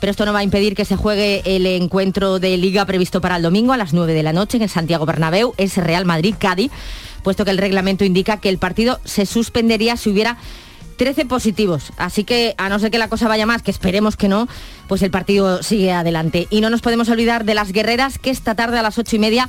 [0.00, 3.36] pero esto no va a impedir que se juegue el encuentro de liga previsto para
[3.36, 6.72] el domingo a las 9 de la noche en el Santiago Bernabéu, es Real Madrid-Cádiz,
[7.22, 10.38] puesto que el reglamento indica que el partido se suspendería si hubiera
[10.96, 11.92] 13 positivos.
[11.96, 14.48] Así que, a no ser que la cosa vaya más, que esperemos que no,
[14.86, 16.46] pues el partido sigue adelante.
[16.50, 19.18] Y no nos podemos olvidar de las guerreras que esta tarde a las ocho y
[19.18, 19.48] media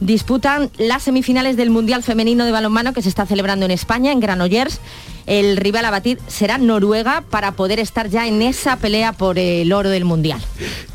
[0.00, 4.20] disputan las semifinales del Mundial Femenino de Balonmano que se está celebrando en España, en
[4.20, 4.80] Granollers.
[5.26, 9.70] El rival a batir será Noruega para poder estar ya en esa pelea por el
[9.74, 10.40] oro del Mundial.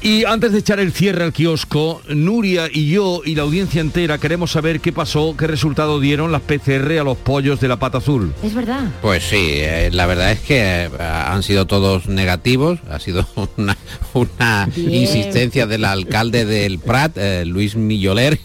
[0.02, 4.18] Y antes de echar el cierre al kiosco, Nuria y yo y la audiencia entera
[4.18, 8.00] queremos saber qué pasó, qué resultado dieron las PCR a los pollos de la pata
[8.00, 8.34] azul.
[8.42, 8.90] Es verdad.
[9.04, 13.78] Pues sí, eh, la verdad es que eh, han sido todos negativos, ha sido una,
[14.16, 18.40] una insistencia del alcalde del Prat, eh, Luis Milloler,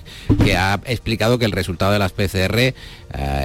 [0.44, 2.74] que ha explicado que el resultado de las PCR eh,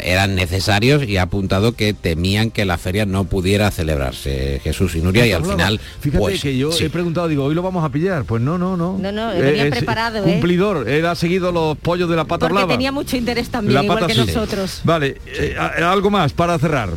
[0.03, 5.01] eran necesarios y ha apuntado que temían que la feria no pudiera celebrarse Jesús y
[5.01, 6.85] Nuria y al final Fíjate pues, que yo sí.
[6.85, 8.25] he preguntado, digo, hoy lo vamos a pillar.
[8.25, 8.97] Pues no, no, no.
[8.97, 10.23] No, no, venía es preparado, ¿eh?
[10.23, 12.73] Cumplidor, él ha seguido los pollos de la pata Porque blava.
[12.73, 14.81] tenía mucho interés también, La igual pata que nosotros.
[14.83, 16.89] Vale, eh, algo más para cerrar.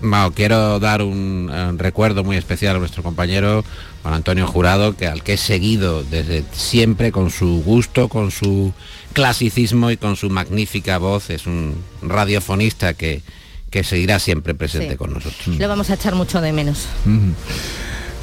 [0.00, 3.64] Mao, quiero dar un, un recuerdo muy especial a nuestro compañero
[4.02, 8.74] Juan Antonio Jurado, que al que he seguido desde siempre con su gusto, con su
[9.14, 11.30] clasicismo y con su magnífica voz.
[11.30, 13.22] Es un radiofonista que,
[13.70, 14.96] que seguirá siempre presente Sí.
[14.96, 15.46] con nosotros.
[15.58, 16.86] Lo vamos a echar mucho de menos.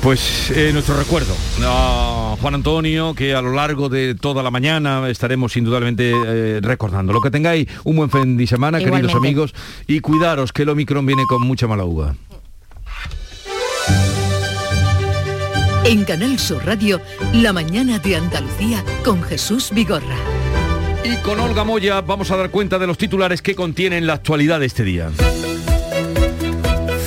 [0.01, 5.07] Pues eh, nuestro recuerdo a Juan Antonio, que a lo largo de toda la mañana
[5.09, 7.13] estaremos indudablemente eh, recordando.
[7.13, 9.53] Lo que tengáis, un buen fin de semana, queridos amigos,
[9.87, 12.15] y cuidaros que el Omicron viene con mucha mala uva.
[15.85, 16.99] En Canal Sur Radio,
[17.33, 20.15] La mañana de Andalucía con Jesús Vigorra.
[21.03, 24.59] Y con Olga Moya vamos a dar cuenta de los titulares que contienen la actualidad
[24.59, 25.09] de este día.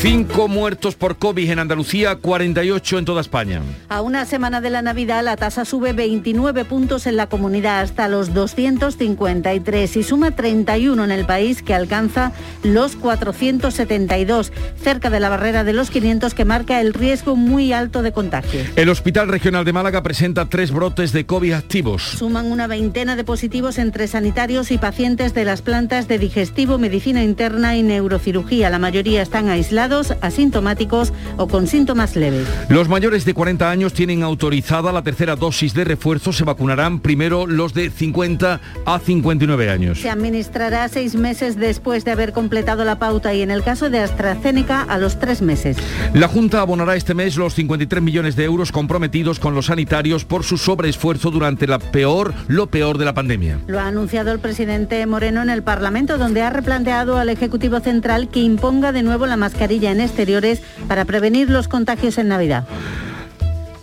[0.04, 3.62] Cinco muertos por COVID en Andalucía, 48 en toda España.
[3.88, 8.06] A una semana de la Navidad la tasa sube 29 puntos en la comunidad hasta
[8.06, 15.30] los 253 y suma 31 en el país que alcanza los 472, cerca de la
[15.30, 18.60] barrera de los 500 que marca el riesgo muy alto de contagio.
[18.76, 22.02] El Hospital Regional de Málaga presenta tres brotes de COVID activos.
[22.02, 27.24] Suman una veintena de positivos entre sanitarios y pacientes de las plantas de digestivo, medicina
[27.24, 28.68] interna y neurocirugía.
[28.68, 32.46] La mayoría están aislados, asintomáticos o con síntomas leves.
[32.68, 36.32] Los mayores de 40 años tienen autorizada la tercera dosis de refuerzo.
[36.32, 40.00] Se vacunarán primero los de 50 a 59 años.
[40.00, 44.00] Se administrará seis meses después de haber completado la pauta y en el caso de
[44.00, 45.76] AstraZeneca a los tres meses.
[46.12, 50.44] La Junta abonará este mes los 53 millones de euros comprometidos con los sanitarios por
[50.44, 53.60] su sobreesfuerzo durante la peor, lo peor de la pandemia.
[53.66, 58.28] Lo ha anunciado el presidente Moreno en el Parlamento, donde ha replanteado al Ejecutivo Central
[58.28, 62.64] que imponga de nuevo la mascarilla en exteriores para prevenir los contagios en Navidad.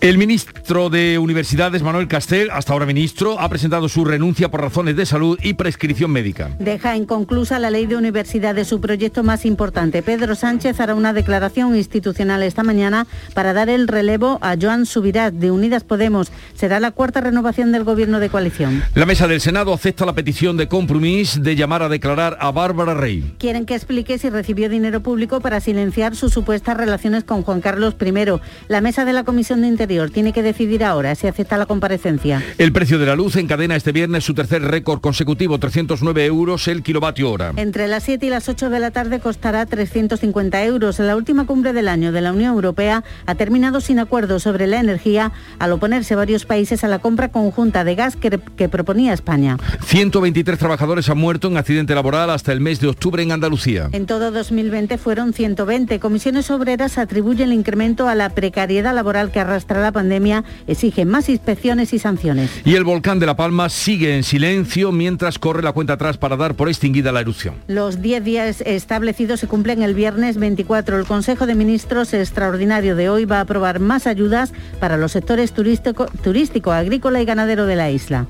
[0.02, 4.96] El ministro de Universidades, Manuel Castel, hasta ahora ministro, ha presentado su renuncia por razones
[4.96, 6.50] de salud y prescripción médica.
[6.58, 10.02] Deja inconclusa la ley de universidades, su proyecto más importante.
[10.02, 15.36] Pedro Sánchez hará una declaración institucional esta mañana para dar el relevo a Joan Subirat
[15.36, 16.32] de Unidas Podemos.
[16.56, 18.84] Será la cuarta renovación del gobierno de coalición.
[18.96, 22.96] La mesa del Senado acepta la petición de Compromís de llamar a declarar a Bárbara
[22.96, 23.36] Rey.
[23.38, 27.94] Quieren que explique si recibió dinero público para silenciar sus supuestas relaciones con Juan Carlos
[28.04, 28.42] I.
[28.68, 32.42] La mesa de la Comisión de Interior tiene que decidir ahora si acepta la comparecencia.
[32.58, 36.82] El precio de la luz encadena este viernes su tercer récord consecutivo, 309 euros el
[36.82, 37.52] kilovatio hora.
[37.58, 41.00] Entre las 7 y las 8 de la tarde costará 350 euros.
[41.00, 44.80] La última cumbre del año de la Unión Europea ha terminado sin acuerdo sobre la
[44.80, 49.58] energía al oponerse varios países a la compra conjunta de gas que, que proponía España.
[49.84, 53.90] 123 trabajadores han muerto en accidente laboral hasta el mes de octubre en Andalucía.
[53.92, 56.00] En todo 2020 fueron 120.
[56.00, 61.30] Comisiones Obreras atribuyen el incremento a la precariedad laboral que arrastra la pandemia, exigen más
[61.30, 62.50] inspecciones y sanciones.
[62.66, 66.38] Y el volcán de La Palma sigue en silencio mientras corre la cuenta atrás para
[66.38, 67.56] dar por extinguida la erupción.
[67.68, 70.98] Los 10 días establecidos se cumplen el viernes 24.
[70.98, 75.52] El Consejo de Ministros extraordinario de hoy va a aprobar más ayudas para los sectores
[75.52, 78.28] turístico, turístico agrícola y ganadero de la isla.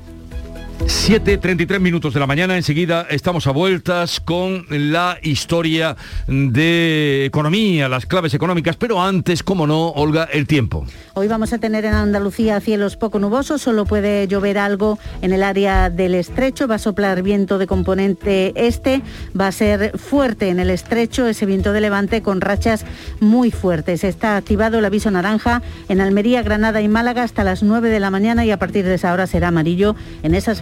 [0.80, 8.06] 7.33 minutos de la mañana, enseguida estamos a vueltas con la historia de economía, las
[8.06, 10.84] claves económicas, pero antes, como no, Olga, el tiempo.
[11.14, 15.42] Hoy vamos a tener en Andalucía cielos poco nubosos, solo puede llover algo en el
[15.42, 19.02] área del estrecho, va a soplar viento de componente este,
[19.38, 22.84] va a ser fuerte en el estrecho ese viento de levante con rachas
[23.20, 24.04] muy fuertes.
[24.04, 28.10] Está activado el aviso naranja en Almería, Granada y Málaga hasta las 9 de la
[28.10, 30.61] mañana y a partir de esa hora será amarillo en esas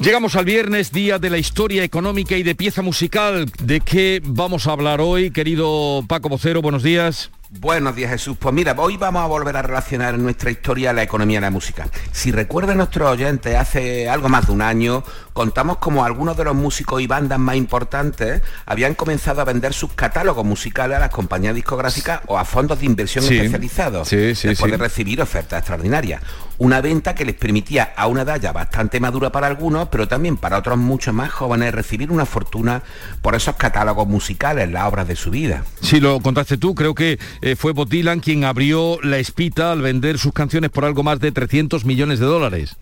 [0.00, 3.50] Llegamos al viernes, día de la historia económica y de pieza musical.
[3.62, 6.62] ¿De qué vamos a hablar hoy, querido Paco Vocero?
[6.62, 7.30] Buenos días.
[7.50, 8.36] Buenos días Jesús.
[8.40, 11.50] Pues mira, hoy vamos a volver a relacionar en nuestra historia la economía y la
[11.50, 11.86] música.
[12.12, 15.02] Si recuerdan nuestros oyentes, hace algo más de un año
[15.34, 19.92] contamos como algunos de los músicos y bandas más importantes habían comenzado a vender sus
[19.92, 23.36] catálogos musicales a las compañías discográficas o a fondos de inversión Sí.
[23.36, 26.22] especializados Sí, sí, después de recibir ofertas extraordinarias.
[26.60, 30.58] Una venta que les permitía a una edad bastante madura para algunos, pero también para
[30.58, 32.82] otros mucho más jóvenes recibir una fortuna
[33.22, 35.64] por esos catálogos musicales, las obras de su vida.
[35.80, 39.80] Si lo contaste tú, creo que eh, fue Bob Dylan quien abrió la espita al
[39.80, 42.76] vender sus canciones por algo más de 300 millones de dólares.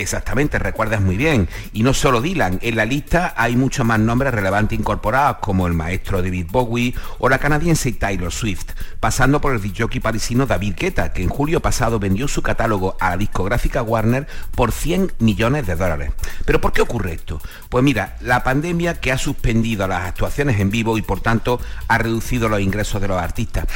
[0.00, 1.50] Exactamente, recuerdas muy bien.
[1.74, 5.74] Y no solo Dylan, en la lista hay muchos más nombres relevantes incorporados, como el
[5.74, 8.70] maestro David Bowie o la canadiense Taylor Swift,
[9.00, 13.10] pasando por el jockey parisino David Guetta, que en julio pasado vendió su catálogo a
[13.10, 16.12] la discográfica Warner por 100 millones de dólares.
[16.46, 17.42] ¿Pero por qué ocurre esto?
[17.68, 21.98] Pues mira, la pandemia que ha suspendido las actuaciones en vivo y por tanto ha
[21.98, 23.66] reducido los ingresos de los artistas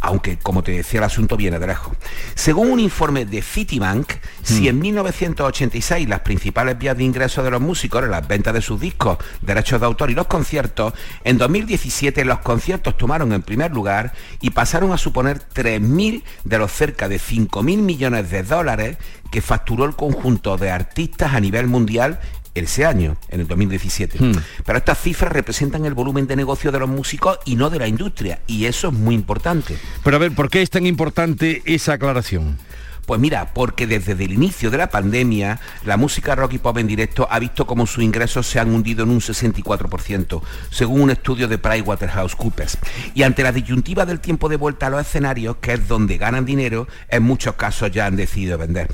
[0.00, 1.96] aunque como te decía el asunto viene de lejos.
[2.34, 7.60] Según un informe de Citibank, si en 1986 las principales vías de ingreso de los
[7.60, 10.92] músicos eran las ventas de sus discos, derechos de autor y los conciertos,
[11.24, 16.72] en 2017 los conciertos tomaron en primer lugar y pasaron a suponer 3.000 de los
[16.72, 18.98] cerca de 5.000 millones de dólares
[19.30, 22.20] que facturó el conjunto de artistas a nivel mundial
[22.64, 24.18] ese año, en el 2017.
[24.64, 27.88] Pero estas cifras representan el volumen de negocio de los músicos y no de la
[27.88, 29.76] industria, y eso es muy importante.
[30.02, 32.58] Pero a ver, ¿por qué es tan importante esa aclaración?
[33.06, 36.88] Pues mira, porque desde el inicio de la pandemia, la música rock y pop en
[36.88, 41.46] directo ha visto como sus ingresos se han hundido en un 64%, según un estudio
[41.46, 42.78] de PricewaterhouseCoopers.
[43.14, 46.44] Y ante la disyuntiva del tiempo de vuelta a los escenarios, que es donde ganan
[46.44, 48.92] dinero, en muchos casos ya han decidido vender.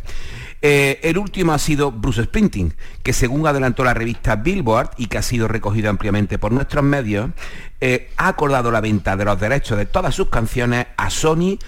[0.65, 5.19] Eh, el último ha sido Bruce Springsteen, que según adelantó la revista Billboard y que
[5.19, 7.31] ha sido recogido ampliamente por nuestros medios,
[7.81, 11.59] eh, ha acordado la venta de los derechos de todas sus canciones a Sony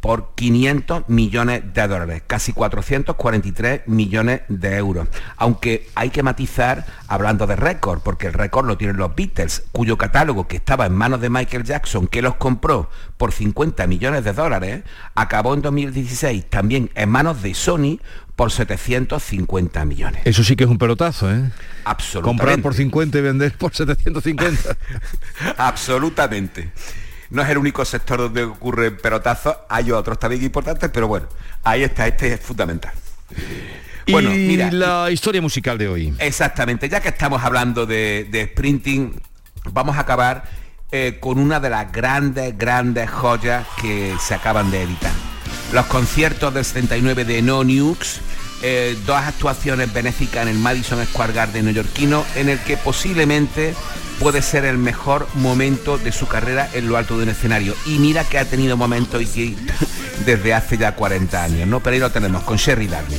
[0.00, 5.08] por 500 millones de dólares, casi 443 millones de euros.
[5.36, 9.96] Aunque hay que matizar hablando de récord, porque el récord lo tienen los Beatles, cuyo
[9.96, 14.32] catálogo que estaba en manos de Michael Jackson, que los compró por 50 millones de
[14.32, 14.82] dólares,
[15.14, 17.98] acabó en 2016 también en manos de Sony
[18.36, 20.22] por 750 millones.
[20.24, 21.50] Eso sí que es un pelotazo, ¿eh?
[21.84, 22.40] Absolutamente.
[22.42, 24.76] Comprar por 50 y vender por 750.
[25.56, 26.72] Absolutamente.
[27.30, 31.26] No es el único sector donde ocurren pelotazos, hay otros también importantes, pero bueno,
[31.62, 32.92] ahí está, este es fundamental.
[34.10, 36.14] Bueno, y mira, la historia musical de hoy.
[36.18, 39.20] Exactamente, ya que estamos hablando de, de sprinting,
[39.72, 40.44] vamos a acabar
[40.92, 45.33] eh, con una de las grandes, grandes joyas que se acaban de editar.
[45.74, 48.20] Los conciertos del 79 de No Nukes,
[48.62, 53.74] eh, dos actuaciones benéficas en el Madison Square Garden neoyorquino, en el que posiblemente
[54.20, 57.74] puede ser el mejor momento de su carrera en lo alto de un escenario.
[57.86, 59.56] Y mira que ha tenido momentos y que
[60.24, 61.80] desde hace ya 40 años, ¿no?
[61.80, 63.18] Pero ahí lo tenemos con Sherry Darling.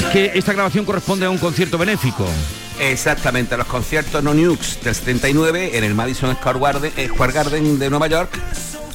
[0.00, 2.26] Dices que esta grabación corresponde a un concierto benéfico.
[2.78, 7.78] Exactamente, los conciertos No Nukes del 79 en el Madison Square Garden, eh, Square Garden
[7.78, 8.30] de Nueva York,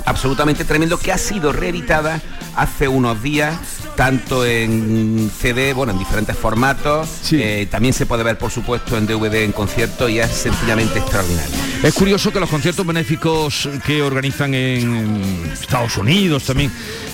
[0.06, 2.20] absolutamente tremendo, que ha sido reeditada
[2.56, 3.56] hace unos días,
[3.95, 9.06] tanto en CD, bueno, en diferentes formatos, eh, también se puede ver, por supuesto, en
[9.06, 11.64] DVD en concierto y es sencillamente extraordinario.
[11.86, 16.71] Es curioso que los conciertos benéficos que organizan en Estados Unidos también,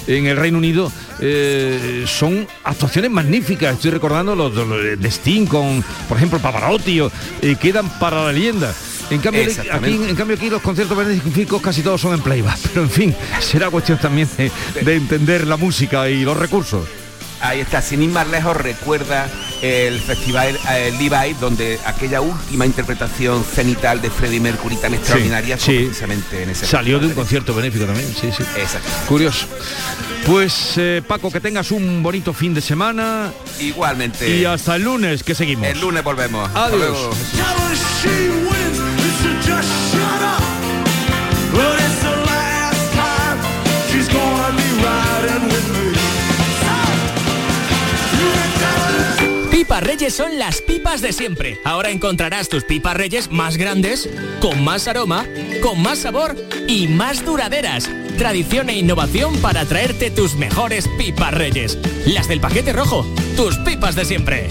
[0.08, 3.76] en el Reino Unido, eh, son actuaciones magníficas.
[3.76, 7.12] Estoy recordando los, los de Sting con, por ejemplo, Pavarotti, o,
[7.42, 8.74] eh, quedan para la leyenda.
[9.10, 12.84] En cambio, aquí, en cambio aquí los conciertos benéficos casi todos son en playback, pero
[12.84, 14.50] en fin, será cuestión también de,
[14.82, 16.88] de entender la música y los recursos.
[17.42, 19.28] Ahí está, sin ir más lejos, recuerda
[19.62, 25.74] el festival eh, Levi, donde aquella última interpretación cenital de Freddie Mercury tan extraordinaria fue
[25.74, 25.84] sí.
[25.86, 28.44] precisamente en ese Salió de un concierto benéfico también, sí, sí.
[28.58, 28.90] Exacto.
[29.08, 29.48] Curioso.
[30.26, 34.30] Pues eh, Paco, que tengas un bonito fin de semana Igualmente.
[34.38, 35.68] y hasta el lunes que seguimos.
[35.68, 36.50] El lunes volvemos.
[36.54, 37.16] Adiós.
[49.62, 51.60] Pipas Reyes son las pipas de siempre.
[51.64, 54.10] Ahora encontrarás tus pipas Reyes más grandes,
[54.40, 55.24] con más aroma,
[55.62, 56.36] con más sabor
[56.68, 57.88] y más duraderas.
[58.18, 61.78] Tradición e innovación para traerte tus mejores pipas Reyes.
[62.08, 63.06] Las del paquete rojo,
[63.38, 64.50] tus pipas de siempre.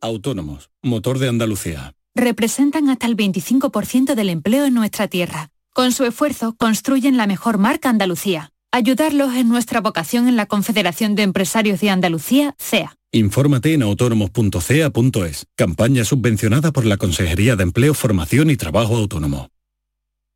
[0.00, 1.94] Autónomos, motor de Andalucía.
[2.14, 5.50] representan hasta el 25% del empleo en nuestra tierra.
[5.74, 8.52] Con su esfuerzo construyen la mejor marca Andalucía.
[8.76, 12.94] Ayudarlos es nuestra vocación en la Confederación de Empresarios de Andalucía, CEA.
[13.10, 15.46] Infórmate en autónomos.cea.es.
[15.56, 19.48] Campaña subvencionada por la Consejería de Empleo, Formación y Trabajo Autónomo.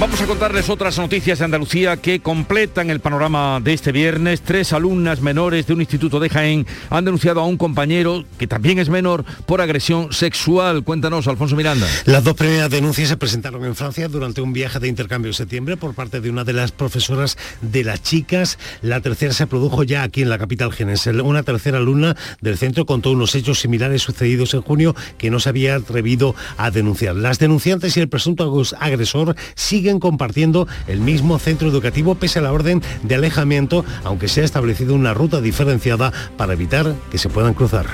[0.00, 4.40] Vamos a contarles otras noticias de Andalucía que completan el panorama de este viernes.
[4.40, 8.78] Tres alumnas menores de un instituto de Jaén han denunciado a un compañero, que también
[8.78, 10.84] es menor, por agresión sexual.
[10.84, 11.86] Cuéntanos, Alfonso Miranda.
[12.06, 15.76] Las dos primeras denuncias se presentaron en Francia durante un viaje de intercambio en septiembre
[15.76, 18.58] por parte de una de las profesoras de las chicas.
[18.80, 21.10] La tercera se produjo ya aquí en la capital genense.
[21.10, 25.50] Una tercera alumna del centro contó unos hechos similares sucedidos en junio que no se
[25.50, 27.16] había atrevido a denunciar.
[27.16, 32.52] Las denunciantes y el presunto agresor siguen compartiendo el mismo centro educativo pese a la
[32.52, 37.54] orden de alejamiento, aunque se ha establecido una ruta diferenciada para evitar que se puedan
[37.54, 37.86] cruzar.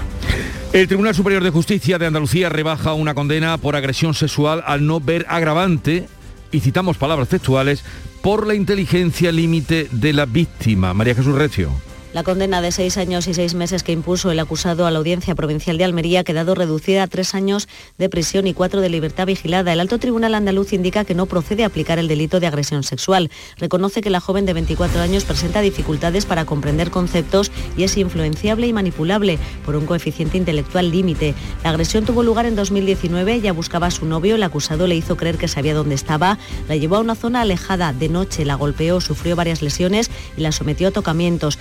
[0.72, 5.01] El Tribunal Superior de Justicia de Andalucía rebaja una condena por agresión sexual al no
[5.01, 6.09] ver agravante,
[6.53, 7.84] y citamos palabras textuales,
[8.22, 10.92] por la inteligencia límite de la víctima.
[10.92, 11.70] María Jesús Recio.
[12.16, 15.34] La condena de seis años y seis meses que impuso el acusado a la Audiencia
[15.34, 19.26] Provincial de Almería ha quedado reducida a tres años de prisión y cuatro de libertad
[19.26, 19.70] vigilada.
[19.74, 23.30] El Alto Tribunal Andaluz indica que no procede a aplicar el delito de agresión sexual.
[23.58, 28.66] Reconoce que la joven de 24 años presenta dificultades para comprender conceptos y es influenciable
[28.66, 31.34] y manipulable por un coeficiente intelectual límite.
[31.64, 35.18] La agresión tuvo lugar en 2019, ella buscaba a su novio, el acusado le hizo
[35.18, 39.02] creer que sabía dónde estaba, la llevó a una zona alejada de noche, la golpeó,
[39.02, 41.58] sufrió varias lesiones y la sometió a tocamientos.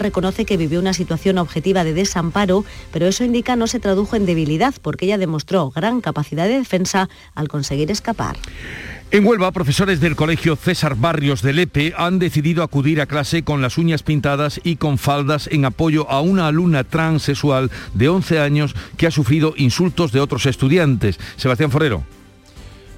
[0.00, 4.26] Reconoce que vivió una situación objetiva de desamparo, pero eso indica no se tradujo en
[4.26, 8.36] debilidad porque ella demostró gran capacidad de defensa al conseguir escapar.
[9.12, 13.60] En Huelva, profesores del Colegio César Barrios de Lepe han decidido acudir a clase con
[13.60, 18.76] las uñas pintadas y con faldas en apoyo a una alumna transexual de 11 años
[18.96, 21.18] que ha sufrido insultos de otros estudiantes.
[21.36, 22.04] Sebastián Forero.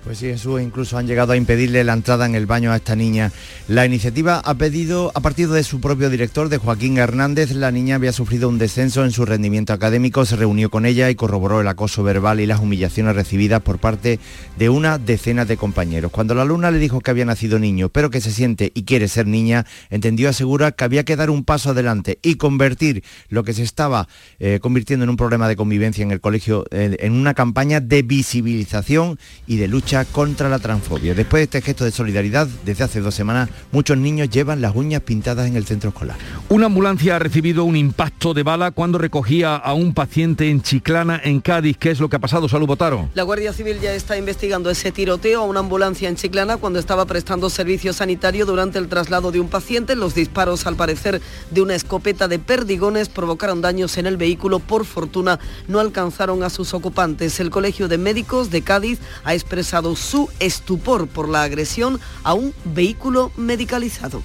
[0.05, 2.97] Pues sí, Jesús, incluso han llegado a impedirle la entrada en el baño a esta
[2.97, 3.31] niña.
[3.69, 7.95] La iniciativa ha pedido, a partir de su propio director, de Joaquín Hernández, la niña
[7.95, 11.69] había sufrido un descenso en su rendimiento académico, se reunió con ella y corroboró el
[11.69, 14.19] acoso verbal y las humillaciones recibidas por parte
[14.59, 16.11] de una decena de compañeros.
[16.11, 19.07] Cuando la alumna le dijo que había nacido niño, pero que se siente y quiere
[19.07, 23.53] ser niña, entendió, asegura, que había que dar un paso adelante y convertir lo que
[23.53, 24.09] se estaba
[24.41, 29.17] eh, convirtiendo en un problema de convivencia en el colegio en una campaña de visibilización
[29.47, 31.15] y de lucha contra la transfobia.
[31.15, 35.03] Después de este gesto de solidaridad, desde hace dos semanas, muchos niños llevan las uñas
[35.03, 36.17] pintadas en el centro escolar.
[36.49, 41.21] Una ambulancia ha recibido un impacto de bala cuando recogía a un paciente en Chiclana,
[41.23, 41.77] en Cádiz.
[41.77, 42.49] ¿Qué es lo que ha pasado?
[42.49, 43.11] Salud, Botaro.
[43.15, 47.05] La Guardia Civil ya está investigando ese tiroteo a una ambulancia en Chiclana cuando estaba
[47.05, 49.95] prestando servicio sanitario durante el traslado de un paciente.
[49.95, 51.21] Los disparos, al parecer,
[51.51, 54.59] de una escopeta de perdigones provocaron daños en el vehículo.
[54.59, 55.39] Por fortuna,
[55.69, 57.41] no alcanzaron a sus ocupantes.
[57.41, 62.55] El Colegio de Médicos de Cádiz ha expresado su estupor por la agresión a un
[62.65, 64.23] vehículo medicalizado.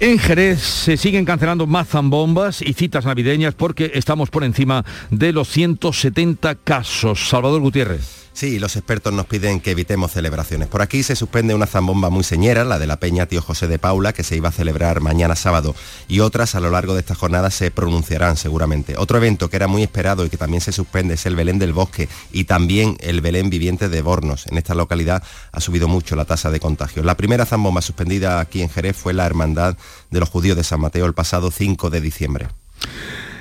[0.00, 5.32] En Jerez se siguen cancelando más zambombas y citas navideñas porque estamos por encima de
[5.32, 7.28] los 170 casos.
[7.28, 8.17] Salvador Gutiérrez.
[8.38, 10.68] Sí, los expertos nos piden que evitemos celebraciones.
[10.68, 13.80] Por aquí se suspende una zambomba muy señera, la de la Peña Tío José de
[13.80, 15.74] Paula, que se iba a celebrar mañana sábado,
[16.06, 18.94] y otras a lo largo de esta jornada se pronunciarán seguramente.
[18.96, 21.72] Otro evento que era muy esperado y que también se suspende es el Belén del
[21.72, 24.46] Bosque y también el Belén Viviente de Bornos.
[24.46, 25.20] En esta localidad
[25.50, 27.02] ha subido mucho la tasa de contagio.
[27.02, 29.76] La primera zambomba suspendida aquí en Jerez fue la Hermandad
[30.12, 32.46] de los Judíos de San Mateo el pasado 5 de diciembre.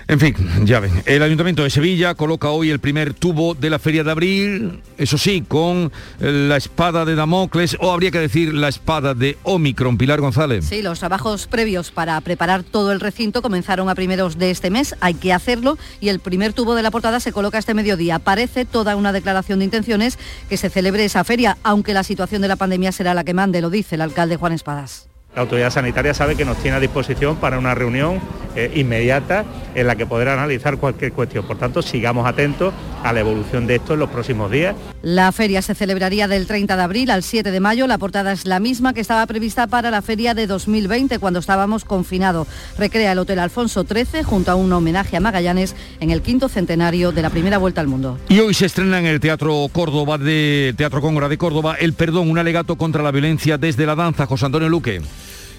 [0.09, 3.77] En fin, ya ven, el Ayuntamiento de Sevilla coloca hoy el primer tubo de la
[3.77, 8.69] Feria de Abril, eso sí, con la espada de Damocles, o habría que decir la
[8.69, 10.63] espada de Omicron, Pilar González.
[10.63, 14.95] Sí, los trabajos previos para preparar todo el recinto comenzaron a primeros de este mes,
[15.01, 18.19] hay que hacerlo, y el primer tubo de la portada se coloca este mediodía.
[18.19, 22.47] Parece toda una declaración de intenciones que se celebre esa feria, aunque la situación de
[22.47, 25.06] la pandemia será la que mande, lo dice el alcalde Juan Espadas.
[25.37, 28.19] La autoridad sanitaria sabe que nos tiene a disposición para una reunión
[28.55, 31.45] eh, inmediata en la que poder analizar cualquier cuestión.
[31.45, 32.73] Por tanto, sigamos atentos
[33.03, 34.75] a la evolución de esto en los próximos días.
[35.03, 37.85] La feria se celebraría del 30 de abril al 7 de mayo.
[37.85, 41.85] La portada es la misma que estaba prevista para la feria de 2020 cuando estábamos
[41.85, 42.47] confinados.
[42.79, 47.11] Recrea el Hotel Alfonso XIII junto a un homenaje a Magallanes en el quinto centenario
[47.11, 48.17] de la primera vuelta al mundo.
[48.27, 52.31] Y hoy se estrena en el Teatro Córdoba de Teatro Cóngora de Córdoba El Perdón,
[52.31, 54.25] un alegato contra la violencia desde la danza.
[54.25, 54.99] José Antonio Luque.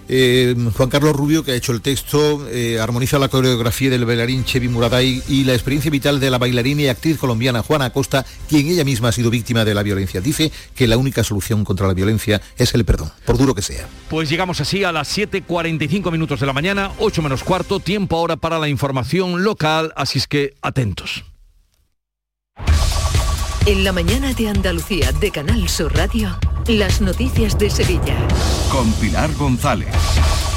[0.09, 4.45] Eh, Juan Carlos Rubio, que ha hecho el texto, eh, armoniza la coreografía del bailarín
[4.45, 8.67] Chevy Muraday y la experiencia vital de la bailarina y actriz colombiana Juana Acosta, quien
[8.69, 10.21] ella misma ha sido víctima de la violencia.
[10.21, 13.87] Dice que la única solución contra la violencia es el perdón, por duro que sea.
[14.09, 18.37] Pues llegamos así a las 7.45 minutos de la mañana, 8 menos cuarto, tiempo ahora
[18.37, 21.25] para la información local, así es que atentos.
[23.67, 26.39] En la mañana de Andalucía de Canal Sur Radio,
[26.69, 28.15] las noticias de Sevilla.
[28.71, 29.89] Con Pilar González.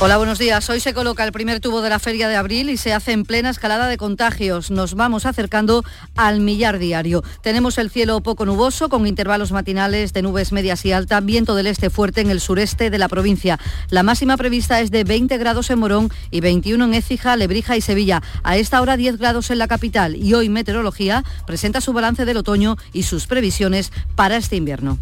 [0.01, 0.69] Hola, buenos días.
[0.69, 3.23] Hoy se coloca el primer tubo de la feria de abril y se hace en
[3.23, 4.71] plena escalada de contagios.
[4.71, 5.85] Nos vamos acercando
[6.17, 7.23] al millar diario.
[7.41, 11.67] Tenemos el cielo poco nuboso con intervalos matinales de nubes medias y alta, viento del
[11.67, 13.57] este fuerte en el sureste de la provincia.
[13.89, 17.81] La máxima prevista es de 20 grados en Morón y 21 en Écija, Lebrija y
[17.81, 18.21] Sevilla.
[18.43, 22.37] A esta hora 10 grados en la capital y hoy Meteorología presenta su balance del
[22.37, 24.97] otoño y sus previsiones para este invierno.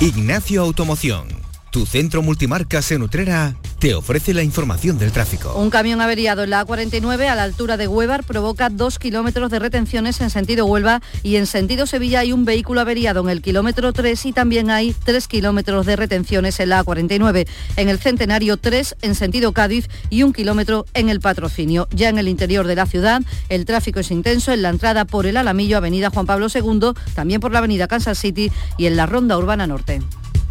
[0.00, 1.26] Ignacio Automoción,
[1.70, 5.54] tu centro multimarcas en Utrera, te ofrece la información del tráfico.
[5.54, 9.58] Un camión averiado en la A49 a la altura de Huevar provoca dos kilómetros de
[9.58, 13.92] retenciones en sentido Huelva y en sentido Sevilla hay un vehículo averiado en el kilómetro
[13.92, 17.46] 3 y también hay tres kilómetros de retenciones en la A49.
[17.76, 21.88] En el Centenario 3 en sentido Cádiz y un kilómetro en el Patrocinio.
[21.90, 25.26] Ya en el interior de la ciudad el tráfico es intenso en la entrada por
[25.26, 29.06] el Alamillo, Avenida Juan Pablo II, también por la Avenida Kansas City y en la
[29.06, 30.00] Ronda Urbana Norte.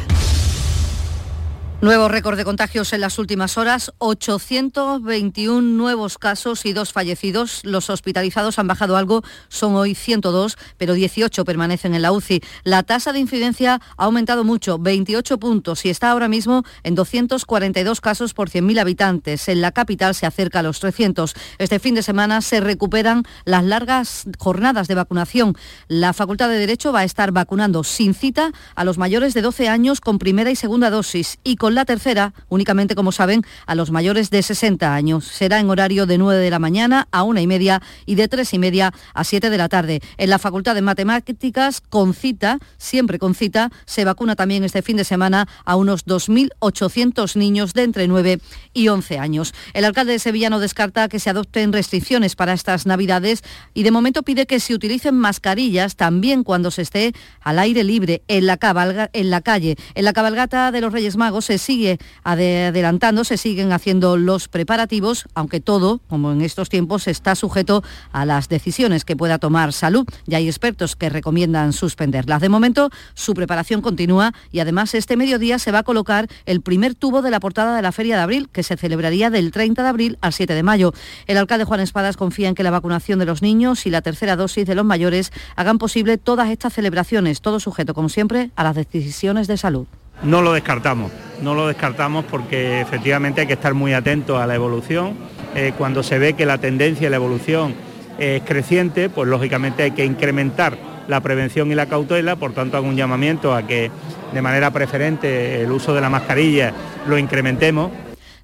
[1.80, 7.60] Nuevo récord de contagios en las últimas horas, 821 nuevos casos y dos fallecidos.
[7.62, 12.40] Los hospitalizados han bajado algo, son hoy 102, pero 18 permanecen en la UCI.
[12.64, 18.00] La tasa de incidencia ha aumentado mucho, 28 puntos, y está ahora mismo en 242
[18.00, 19.48] casos por 100.000 habitantes.
[19.48, 21.32] En la capital se acerca a los 300.
[21.58, 25.56] Este fin de semana se recuperan las largas jornadas de vacunación.
[25.86, 29.68] La Facultad de Derecho va a estar vacunando sin cita a los mayores de 12
[29.68, 33.90] años con primera y segunda dosis y con la tercera, únicamente como saben, a los
[33.90, 35.24] mayores de 60 años.
[35.24, 38.54] Será en horario de 9 de la mañana a una y media y de 3
[38.54, 40.00] y media a 7 de la tarde.
[40.16, 44.96] En la Facultad de Matemáticas, con cita, siempre con cita, se vacuna también este fin
[44.96, 48.40] de semana a unos 2.800 niños de entre 9
[48.72, 49.54] y 11 años.
[49.74, 53.42] El alcalde de Sevilla no descarta que se adopten restricciones para estas Navidades
[53.74, 58.22] y de momento pide que se utilicen mascarillas también cuando se esté al aire libre
[58.28, 59.76] en la, cabalga, en la calle.
[59.94, 65.26] En la cabalgata de los Reyes Magos se sigue adelantando, se siguen haciendo los preparativos,
[65.34, 67.82] aunque todo, como en estos tiempos, está sujeto
[68.12, 70.06] a las decisiones que pueda tomar salud.
[70.26, 72.40] Ya hay expertos que recomiendan suspenderlas.
[72.40, 76.94] De momento, su preparación continúa y además este mediodía se va a colocar el primer
[76.94, 79.88] tubo de la portada de la Feria de Abril, que se celebraría del 30 de
[79.88, 80.92] abril al 7 de mayo.
[81.26, 84.36] El alcalde Juan Espadas confía en que la vacunación de los niños y la tercera
[84.36, 88.76] dosis de los mayores hagan posible todas estas celebraciones, todo sujeto, como siempre, a las
[88.76, 89.86] decisiones de salud.
[90.22, 91.12] No lo descartamos,
[91.42, 95.14] no lo descartamos porque efectivamente hay que estar muy atentos a la evolución.
[95.54, 97.74] Eh, cuando se ve que la tendencia y la evolución
[98.18, 102.88] es creciente, pues lógicamente hay que incrementar la prevención y la cautela, por tanto hago
[102.88, 103.90] un llamamiento a que
[104.32, 106.72] de manera preferente el uso de la mascarilla
[107.06, 107.90] lo incrementemos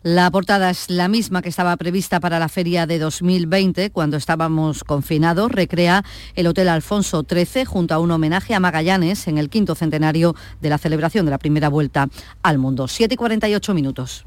[0.04, 4.84] la portada es la misma que estaba prevista para la feria de 2020, cuando estábamos
[4.84, 5.50] confinados.
[5.50, 10.36] Recrea el Hotel Alfonso XIII junto a un homenaje a Magallanes en el quinto centenario
[10.60, 12.10] de la celebración de la primera vuelta
[12.42, 12.86] al mundo.
[12.86, 14.26] 7 y 48 minutos.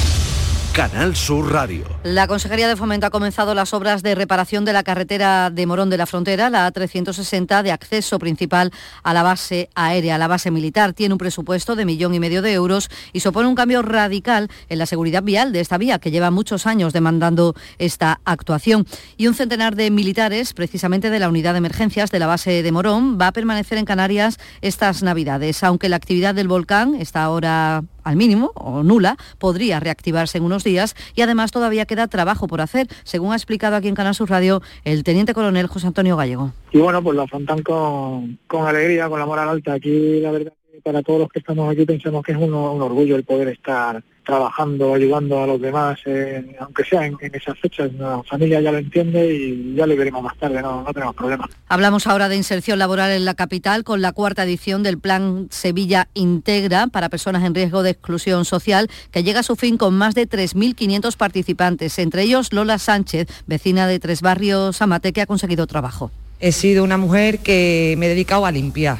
[0.73, 1.83] Canal Sur Radio.
[2.03, 5.89] La Consejería de Fomento ha comenzado las obras de reparación de la carretera de Morón
[5.89, 8.71] de la Frontera, la A360, de acceso principal
[9.03, 10.93] a la base aérea, la base militar.
[10.93, 14.79] Tiene un presupuesto de millón y medio de euros y supone un cambio radical en
[14.79, 18.87] la seguridad vial de esta vía, que lleva muchos años demandando esta actuación.
[19.17, 22.71] Y un centenar de militares, precisamente de la unidad de emergencias de la base de
[22.71, 25.63] Morón, va a permanecer en Canarias estas Navidades.
[25.63, 30.63] Aunque la actividad del volcán está ahora al mínimo o nula, podría reactivarse en unos
[30.63, 34.29] días y además todavía queda trabajo por hacer, según ha explicado aquí en Canal Sur
[34.29, 36.51] Radio el teniente coronel José Antonio Gallego.
[36.71, 39.73] Y bueno, pues lo afrontan con, con alegría, con la moral alta.
[39.73, 43.23] Aquí la verdad para todos los que estamos aquí pensamos que es un orgullo el
[43.23, 47.91] poder estar trabajando, ayudando a los demás, eh, aunque sea en, en esas fechas.
[47.93, 51.49] La familia ya lo entiende y ya lo veremos más tarde, no, no tenemos problema.
[51.67, 56.07] Hablamos ahora de inserción laboral en la capital con la cuarta edición del Plan Sevilla
[56.13, 60.13] Integra para personas en riesgo de exclusión social, que llega a su fin con más
[60.13, 65.67] de 3.500 participantes, entre ellos Lola Sánchez, vecina de Tres Barrios Amate, que ha conseguido
[65.67, 66.11] trabajo.
[66.39, 68.97] He sido una mujer que me he dedicado a limpiar,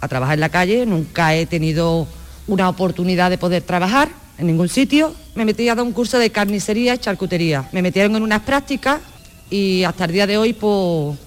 [0.00, 2.06] a trabajar en la calle, nunca he tenido
[2.46, 5.14] una oportunidad de poder trabajar en ningún sitio.
[5.34, 7.68] Me metí a dar un curso de carnicería y charcutería.
[7.72, 9.00] Me metieron en unas prácticas
[9.50, 11.18] y hasta el día de hoy pues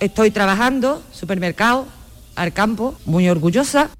[0.00, 1.86] estoy trabajando, supermercado,
[2.36, 3.90] al campo, muy orgullosa.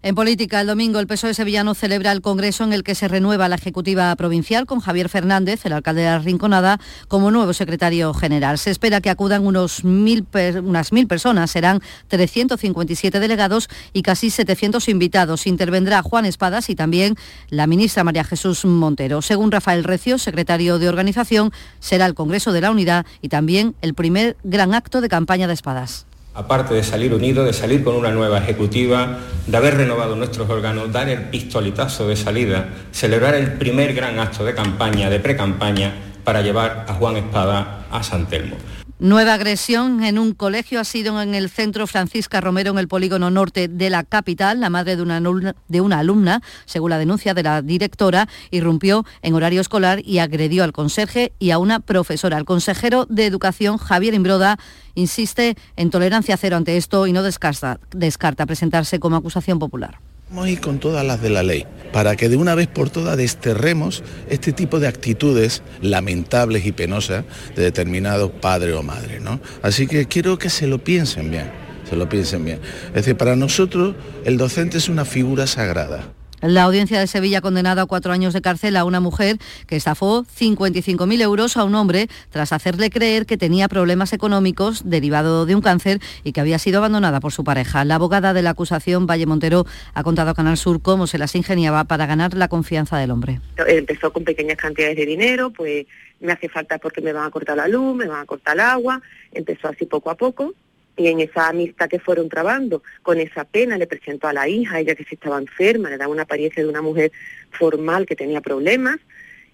[0.00, 3.48] En política, el domingo el PSOE sevillano celebra el Congreso en el que se renueva
[3.48, 6.78] la Ejecutiva Provincial con Javier Fernández, el alcalde de la Rinconada,
[7.08, 8.58] como nuevo secretario general.
[8.58, 10.24] Se espera que acudan unos mil
[10.62, 15.48] unas mil personas, serán 357 delegados y casi 700 invitados.
[15.48, 17.16] Intervendrá Juan Espadas y también
[17.50, 19.20] la ministra María Jesús Montero.
[19.20, 23.94] Según Rafael Recio, secretario de Organización, será el Congreso de la Unidad y también el
[23.94, 26.07] primer gran acto de campaña de Espadas
[26.38, 30.92] aparte de salir unidos, de salir con una nueva ejecutiva, de haber renovado nuestros órganos,
[30.92, 36.40] dar el pistoletazo de salida, celebrar el primer gran acto de campaña, de pre-campaña, para
[36.40, 38.54] llevar a Juan Espada a San Telmo.
[39.00, 43.30] Nueva agresión en un colegio ha sido en el centro Francisca Romero, en el polígono
[43.30, 44.58] norte de la capital.
[44.58, 49.04] La madre de una, alumna, de una alumna, según la denuncia de la directora, irrumpió
[49.22, 52.38] en horario escolar y agredió al conserje y a una profesora.
[52.38, 54.58] El consejero de Educación, Javier Imbroda,
[54.96, 60.00] insiste en tolerancia cero ante esto y no descarta, descarta presentarse como acusación popular.
[60.30, 62.90] Vamos a ir con todas las de la ley, para que de una vez por
[62.90, 67.24] todas desterremos este tipo de actitudes lamentables y penosas
[67.56, 69.22] de determinados padres o madres.
[69.22, 69.40] ¿no?
[69.62, 71.50] Así que quiero que se lo piensen bien,
[71.88, 72.60] se lo piensen bien.
[72.88, 76.12] Es decir, para nosotros el docente es una figura sagrada.
[76.40, 79.74] La audiencia de Sevilla ha condenado a cuatro años de cárcel a una mujer que
[79.74, 85.56] estafó 55.000 euros a un hombre tras hacerle creer que tenía problemas económicos derivado de
[85.56, 87.84] un cáncer y que había sido abandonada por su pareja.
[87.84, 91.34] La abogada de la acusación, Valle Montero, ha contado a Canal Sur cómo se las
[91.34, 93.40] ingeniaba para ganar la confianza del hombre.
[93.66, 95.86] Empezó con pequeñas cantidades de dinero, pues
[96.20, 98.60] me hace falta porque me van a cortar la luz, me van a cortar el
[98.60, 99.02] agua.
[99.32, 100.54] Empezó así poco a poco
[100.98, 104.80] y en esa amistad que fueron trabando, con esa pena le presentó a la hija,
[104.80, 107.12] ella que se estaba enferma, le daba una apariencia de una mujer
[107.52, 108.98] formal que tenía problemas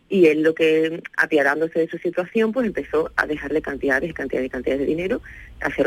[0.08, 4.50] y él lo que, apiadándose de su situación, pues empezó a dejarle cantidades cantidades y
[4.50, 5.20] cantidades de dinero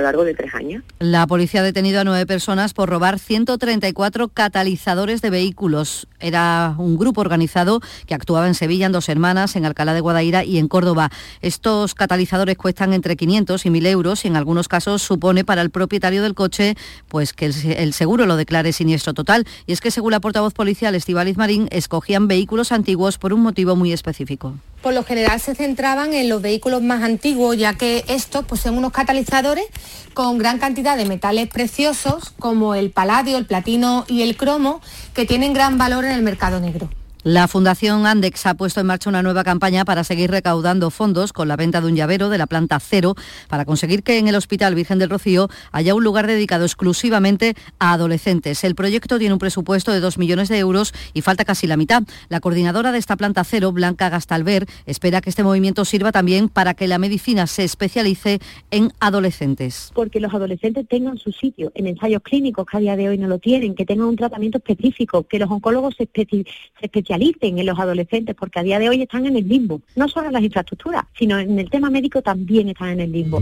[0.01, 0.83] largo de tres años.
[0.99, 6.07] La policía ha detenido a nueve personas por robar 134 catalizadores de vehículos.
[6.19, 10.43] Era un grupo organizado que actuaba en Sevilla, en Dos Hermanas, en Alcalá de Guadaira
[10.43, 11.09] y en Córdoba.
[11.41, 15.69] Estos catalizadores cuestan entre 500 y 1.000 euros y en algunos casos supone para el
[15.69, 16.75] propietario del coche
[17.07, 19.45] pues que el, seguro lo declare siniestro total.
[19.65, 23.75] Y es que según la portavoz policial Estivaliz Marín, escogían vehículos antiguos por un motivo
[23.75, 24.55] muy específico.
[24.81, 28.91] Por lo general se centraban en los vehículos más antiguos, ya que estos poseen unos
[28.91, 29.65] catalizadores
[30.13, 34.81] con gran cantidad de metales preciosos como el paladio, el platino y el cromo,
[35.13, 36.89] que tienen gran valor en el mercado negro.
[37.27, 41.49] La Fundación Andex ha puesto en marcha una nueva campaña para seguir recaudando fondos con
[41.49, 43.15] la venta de un llavero de la planta cero
[43.49, 47.91] para conseguir que en el Hospital Virgen del Rocío haya un lugar dedicado exclusivamente a
[47.91, 48.63] adolescentes.
[48.63, 52.03] El proyecto tiene un presupuesto de 2 millones de euros y falta casi la mitad.
[52.29, 56.75] La coordinadora de esta planta cero, Blanca Gastalver, espera que este movimiento sirva también para
[56.75, 58.39] que la medicina se especialice
[58.71, 59.91] en adolescentes.
[59.93, 63.27] Porque los adolescentes tengan su sitio en ensayos clínicos que a día de hoy no
[63.27, 66.45] lo tienen, que tengan un tratamiento específico, que los oncólogos se, se
[66.79, 70.27] especialicen en los adolescentes, porque a día de hoy están en el limbo, no solo
[70.27, 73.41] en las infraestructuras, sino en el tema médico también están en el limbo.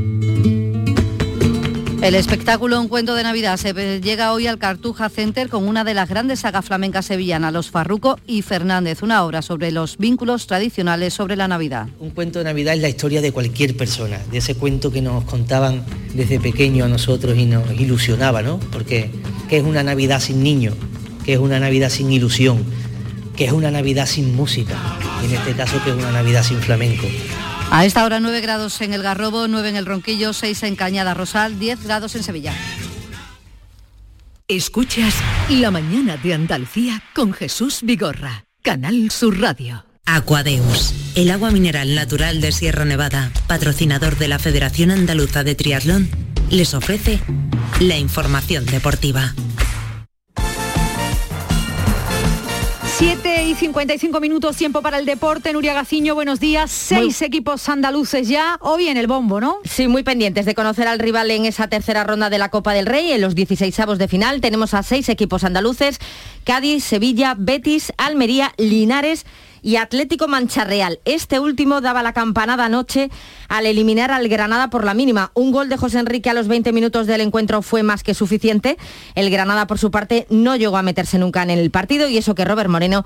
[2.01, 5.95] El espectáculo Un cuento de Navidad se llega hoy al Cartuja Center con una de
[5.95, 11.15] las grandes sagas flamencas sevillanas, Los Farruco y Fernández, una obra sobre los vínculos tradicionales
[11.15, 11.87] sobre la Navidad.
[11.99, 15.23] Un cuento de Navidad es la historia de cualquier persona, de ese cuento que nos
[15.23, 18.59] contaban desde pequeño a nosotros y nos ilusionaba, ¿no?
[18.71, 19.09] Porque
[19.49, 20.73] ¿qué es una Navidad sin niño?
[21.25, 22.63] ¿Qué es una Navidad sin ilusión?
[23.35, 24.75] Que es una Navidad sin música,
[25.21, 27.07] y en este caso que es una Navidad sin flamenco.
[27.71, 31.13] A esta hora 9 grados en el Garrobo, 9 en el Ronquillo, 6 en Cañada
[31.13, 32.53] Rosal, 10 grados en Sevilla.
[34.47, 35.15] Escuchas
[35.49, 39.83] La mañana de Andalucía con Jesús Vigorra, Canal Sur Radio.
[40.05, 46.09] Aquadeus, el agua mineral natural de Sierra Nevada, patrocinador de la Federación Andaluza de Triatlón,
[46.51, 47.19] les ofrece
[47.79, 49.33] la información deportiva.
[52.97, 55.51] 7 y 55 minutos, tiempo para el deporte.
[55.51, 56.71] Nuria Gaciño, buenos días.
[56.71, 59.57] Seis equipos andaluces ya, hoy en el bombo, ¿no?
[59.65, 62.85] Sí, muy pendientes de conocer al rival en esa tercera ronda de la Copa del
[62.85, 64.39] Rey, en los 16 avos de final.
[64.39, 65.99] Tenemos a seis equipos andaluces,
[66.45, 69.25] Cádiz, Sevilla, Betis, Almería, Linares
[69.65, 70.99] y Atlético Mancha Real.
[71.05, 73.09] Este último daba la campanada anoche
[73.49, 75.31] al eliminar al Granada por la mínima.
[75.33, 78.77] Un gol de José Enrique a los 20 minutos del encuentro fue más que suficiente.
[79.15, 82.35] El Granada, por su parte, no llegó a meterse nunca en el partido y eso
[82.35, 83.05] que Robert Moreno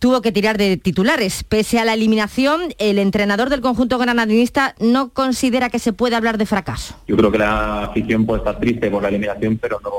[0.00, 1.44] tuvo que tirar de titulares.
[1.44, 6.38] Pese a la eliminación, el entrenador del conjunto granadinista no considera que se puede hablar
[6.38, 6.96] de fracaso.
[7.06, 9.90] Yo creo que la afición puede estar triste por la eliminación, pero no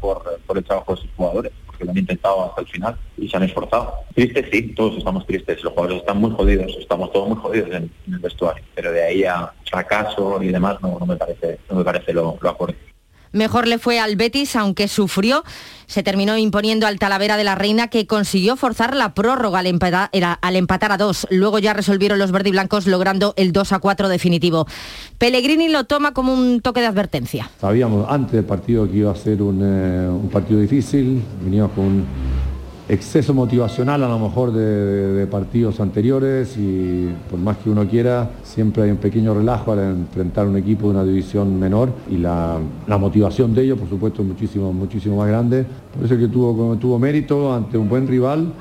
[0.00, 3.36] por el trabajo de sus jugadores que lo han intentado hasta el final y se
[3.36, 3.94] han esforzado.
[4.14, 7.90] Tristes sí, todos estamos tristes, los jugadores están muy jodidos, estamos todos muy jodidos en,
[8.06, 11.76] en el vestuario, pero de ahí a fracaso y demás no, no me parece, no
[11.76, 12.76] me parece lo, lo acorde.
[13.36, 15.44] Mejor le fue al Betis, aunque sufrió.
[15.86, 20.92] Se terminó imponiendo al Talavera de la Reina, que consiguió forzar la prórroga al empatar,
[20.92, 21.26] a dos.
[21.30, 24.66] Luego ya resolvieron los verdiblancos logrando el 2 a 4 definitivo.
[25.18, 27.50] Pellegrini lo toma como un toque de advertencia.
[27.60, 31.22] Sabíamos antes del partido que iba a ser un, eh, partido difícil.
[31.42, 32.04] Veníamos con
[32.88, 38.84] exceso motivacional a lo mejor de, partidos anteriores y por más que uno quiera, siempre
[38.84, 43.54] hay un pequeño relajo al enfrentar un equipo de una división menor y la, motivación
[43.54, 45.66] de ellos, por supuesto, es muchísimo, muchísimo más grande.
[45.94, 48.52] Por eso es que tuvo, tuvo mérito ante un buen rival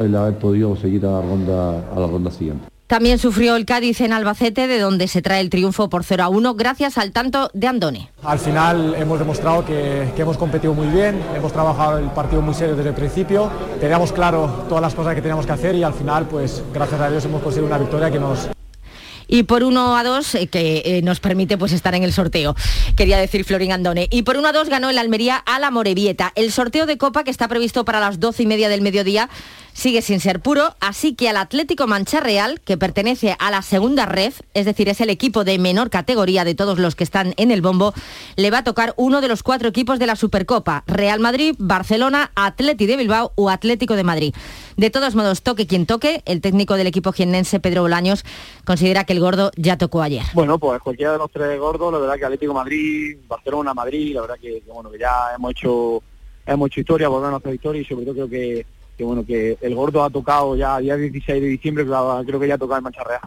[0.00, 2.73] el haber podido seguir a la ronda, a la ronda siguiente.
[2.86, 6.28] También sufrió el Cádiz en Albacete, de donde se trae el triunfo por 0 a
[6.28, 8.10] 1, gracias al tanto de Andone.
[8.22, 12.52] Al final hemos demostrado que, que hemos competido muy bien, hemos trabajado el partido muy
[12.52, 15.94] serio desde el principio, teníamos claro todas las cosas que teníamos que hacer y al
[15.94, 18.50] final, pues gracias a Dios hemos conseguido una victoria que nos,
[19.26, 22.54] y por 1 a 2 eh, que eh, nos permite pues estar en el sorteo,
[22.96, 24.08] quería decir Florín Andone.
[24.10, 26.32] Y por 1 a 2 ganó el Almería a la Morevieta.
[26.34, 29.28] El sorteo de Copa que está previsto para las 12 y media del mediodía
[29.74, 34.06] sigue sin ser puro, así que al Atlético Mancha Real, que pertenece a la segunda
[34.06, 37.50] red, es decir, es el equipo de menor categoría de todos los que están en
[37.50, 37.92] el bombo,
[38.36, 42.30] le va a tocar uno de los cuatro equipos de la Supercopa, Real Madrid, Barcelona,
[42.36, 44.34] Atleti de Bilbao o Atlético de Madrid.
[44.76, 48.24] De todos modos, toque quien toque, el técnico del equipo jiennense, Pedro Bolaños,
[48.64, 50.22] considera que el gordo ya tocó ayer.
[50.34, 54.20] Bueno, pues cualquiera de los tres gordos, la verdad que Atlético Madrid, Barcelona, Madrid, la
[54.22, 56.02] verdad que, bueno que ya hemos hecho
[56.46, 58.66] hemos hecho historia, volvemos a hacer historia y sobre todo creo que,
[58.96, 62.54] que bueno que el gordo ha tocado ya día 16 de diciembre, creo, que ya
[62.54, 63.20] ha tocado en Mancha Real.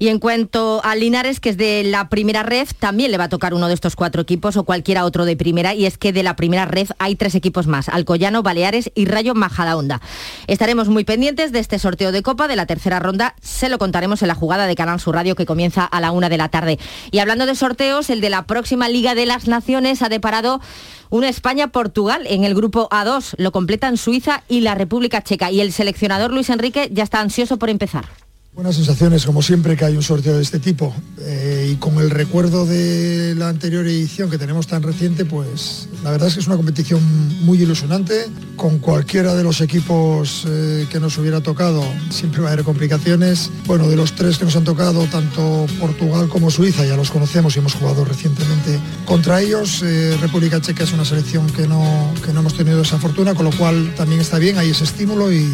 [0.00, 3.28] Y en cuanto a Linares, que es de la primera red, también le va a
[3.28, 5.74] tocar uno de estos cuatro equipos o cualquiera otro de primera.
[5.74, 9.34] Y es que de la primera red hay tres equipos más, Alcoyano, Baleares y Rayo
[9.34, 10.00] Majadahonda.
[10.46, 13.34] Estaremos muy pendientes de este sorteo de Copa de la tercera ronda.
[13.42, 16.30] Se lo contaremos en la jugada de Canal Sur Radio que comienza a la una
[16.30, 16.78] de la tarde.
[17.10, 20.62] Y hablando de sorteos, el de la próxima Liga de las Naciones ha deparado
[21.10, 23.34] una España-Portugal en el grupo A2.
[23.36, 25.50] Lo completan Suiza y la República Checa.
[25.50, 28.06] Y el seleccionador Luis Enrique ya está ansioso por empezar.
[28.52, 30.92] Buenas sensaciones, como siempre que hay un sorteo de este tipo.
[31.20, 36.10] Eh, y con el recuerdo de la anterior edición que tenemos tan reciente, pues la
[36.10, 37.00] verdad es que es una competición
[37.44, 38.26] muy ilusionante.
[38.56, 43.50] Con cualquiera de los equipos eh, que nos hubiera tocado, siempre va a haber complicaciones.
[43.66, 47.54] Bueno, de los tres que nos han tocado, tanto Portugal como Suiza, ya los conocemos
[47.54, 49.80] y hemos jugado recientemente contra ellos.
[49.84, 53.44] Eh, República Checa es una selección que no, que no hemos tenido esa fortuna, con
[53.44, 55.52] lo cual también está bien, hay ese estímulo y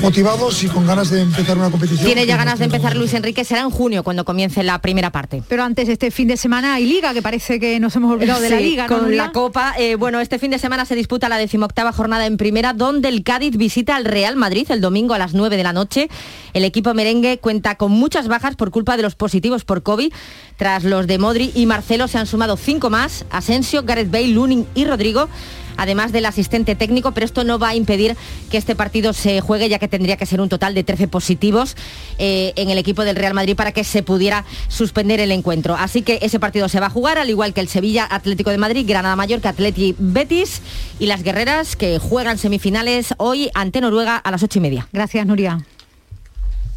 [0.00, 2.13] motivados y con ganas de empezar una competición.
[2.14, 5.42] Tiene ya ganas de empezar Luis Enrique, será en junio cuando comience la primera parte.
[5.48, 8.50] Pero antes este fin de semana hay liga, que parece que nos hemos olvidado de
[8.50, 8.84] la Sí, liga.
[8.84, 9.24] ¿no, con Nuria?
[9.26, 9.74] la Copa.
[9.78, 13.24] Eh, bueno, este fin de semana se disputa la decimoctava jornada en primera, donde el
[13.24, 16.08] Cádiz visita al Real Madrid el domingo a las 9 de la noche.
[16.52, 20.12] El equipo merengue cuenta con muchas bajas por culpa de los positivos por COVID.
[20.56, 24.66] Tras los de Modri y Marcelo se han sumado cinco más, Asensio, Gareth Bale, Lunin
[24.76, 25.28] y Rodrigo
[25.76, 28.16] además del asistente técnico, pero esto no va a impedir
[28.50, 31.76] que este partido se juegue, ya que tendría que ser un total de 13 positivos
[32.18, 35.74] eh, en el equipo del Real Madrid para que se pudiera suspender el encuentro.
[35.74, 38.58] Así que ese partido se va a jugar, al igual que el Sevilla Atlético de
[38.58, 40.60] Madrid, Granada Mallorca, Atleti Betis
[40.98, 44.88] y las guerreras que juegan semifinales hoy ante Noruega a las ocho y media.
[44.92, 45.64] Gracias, Nuria.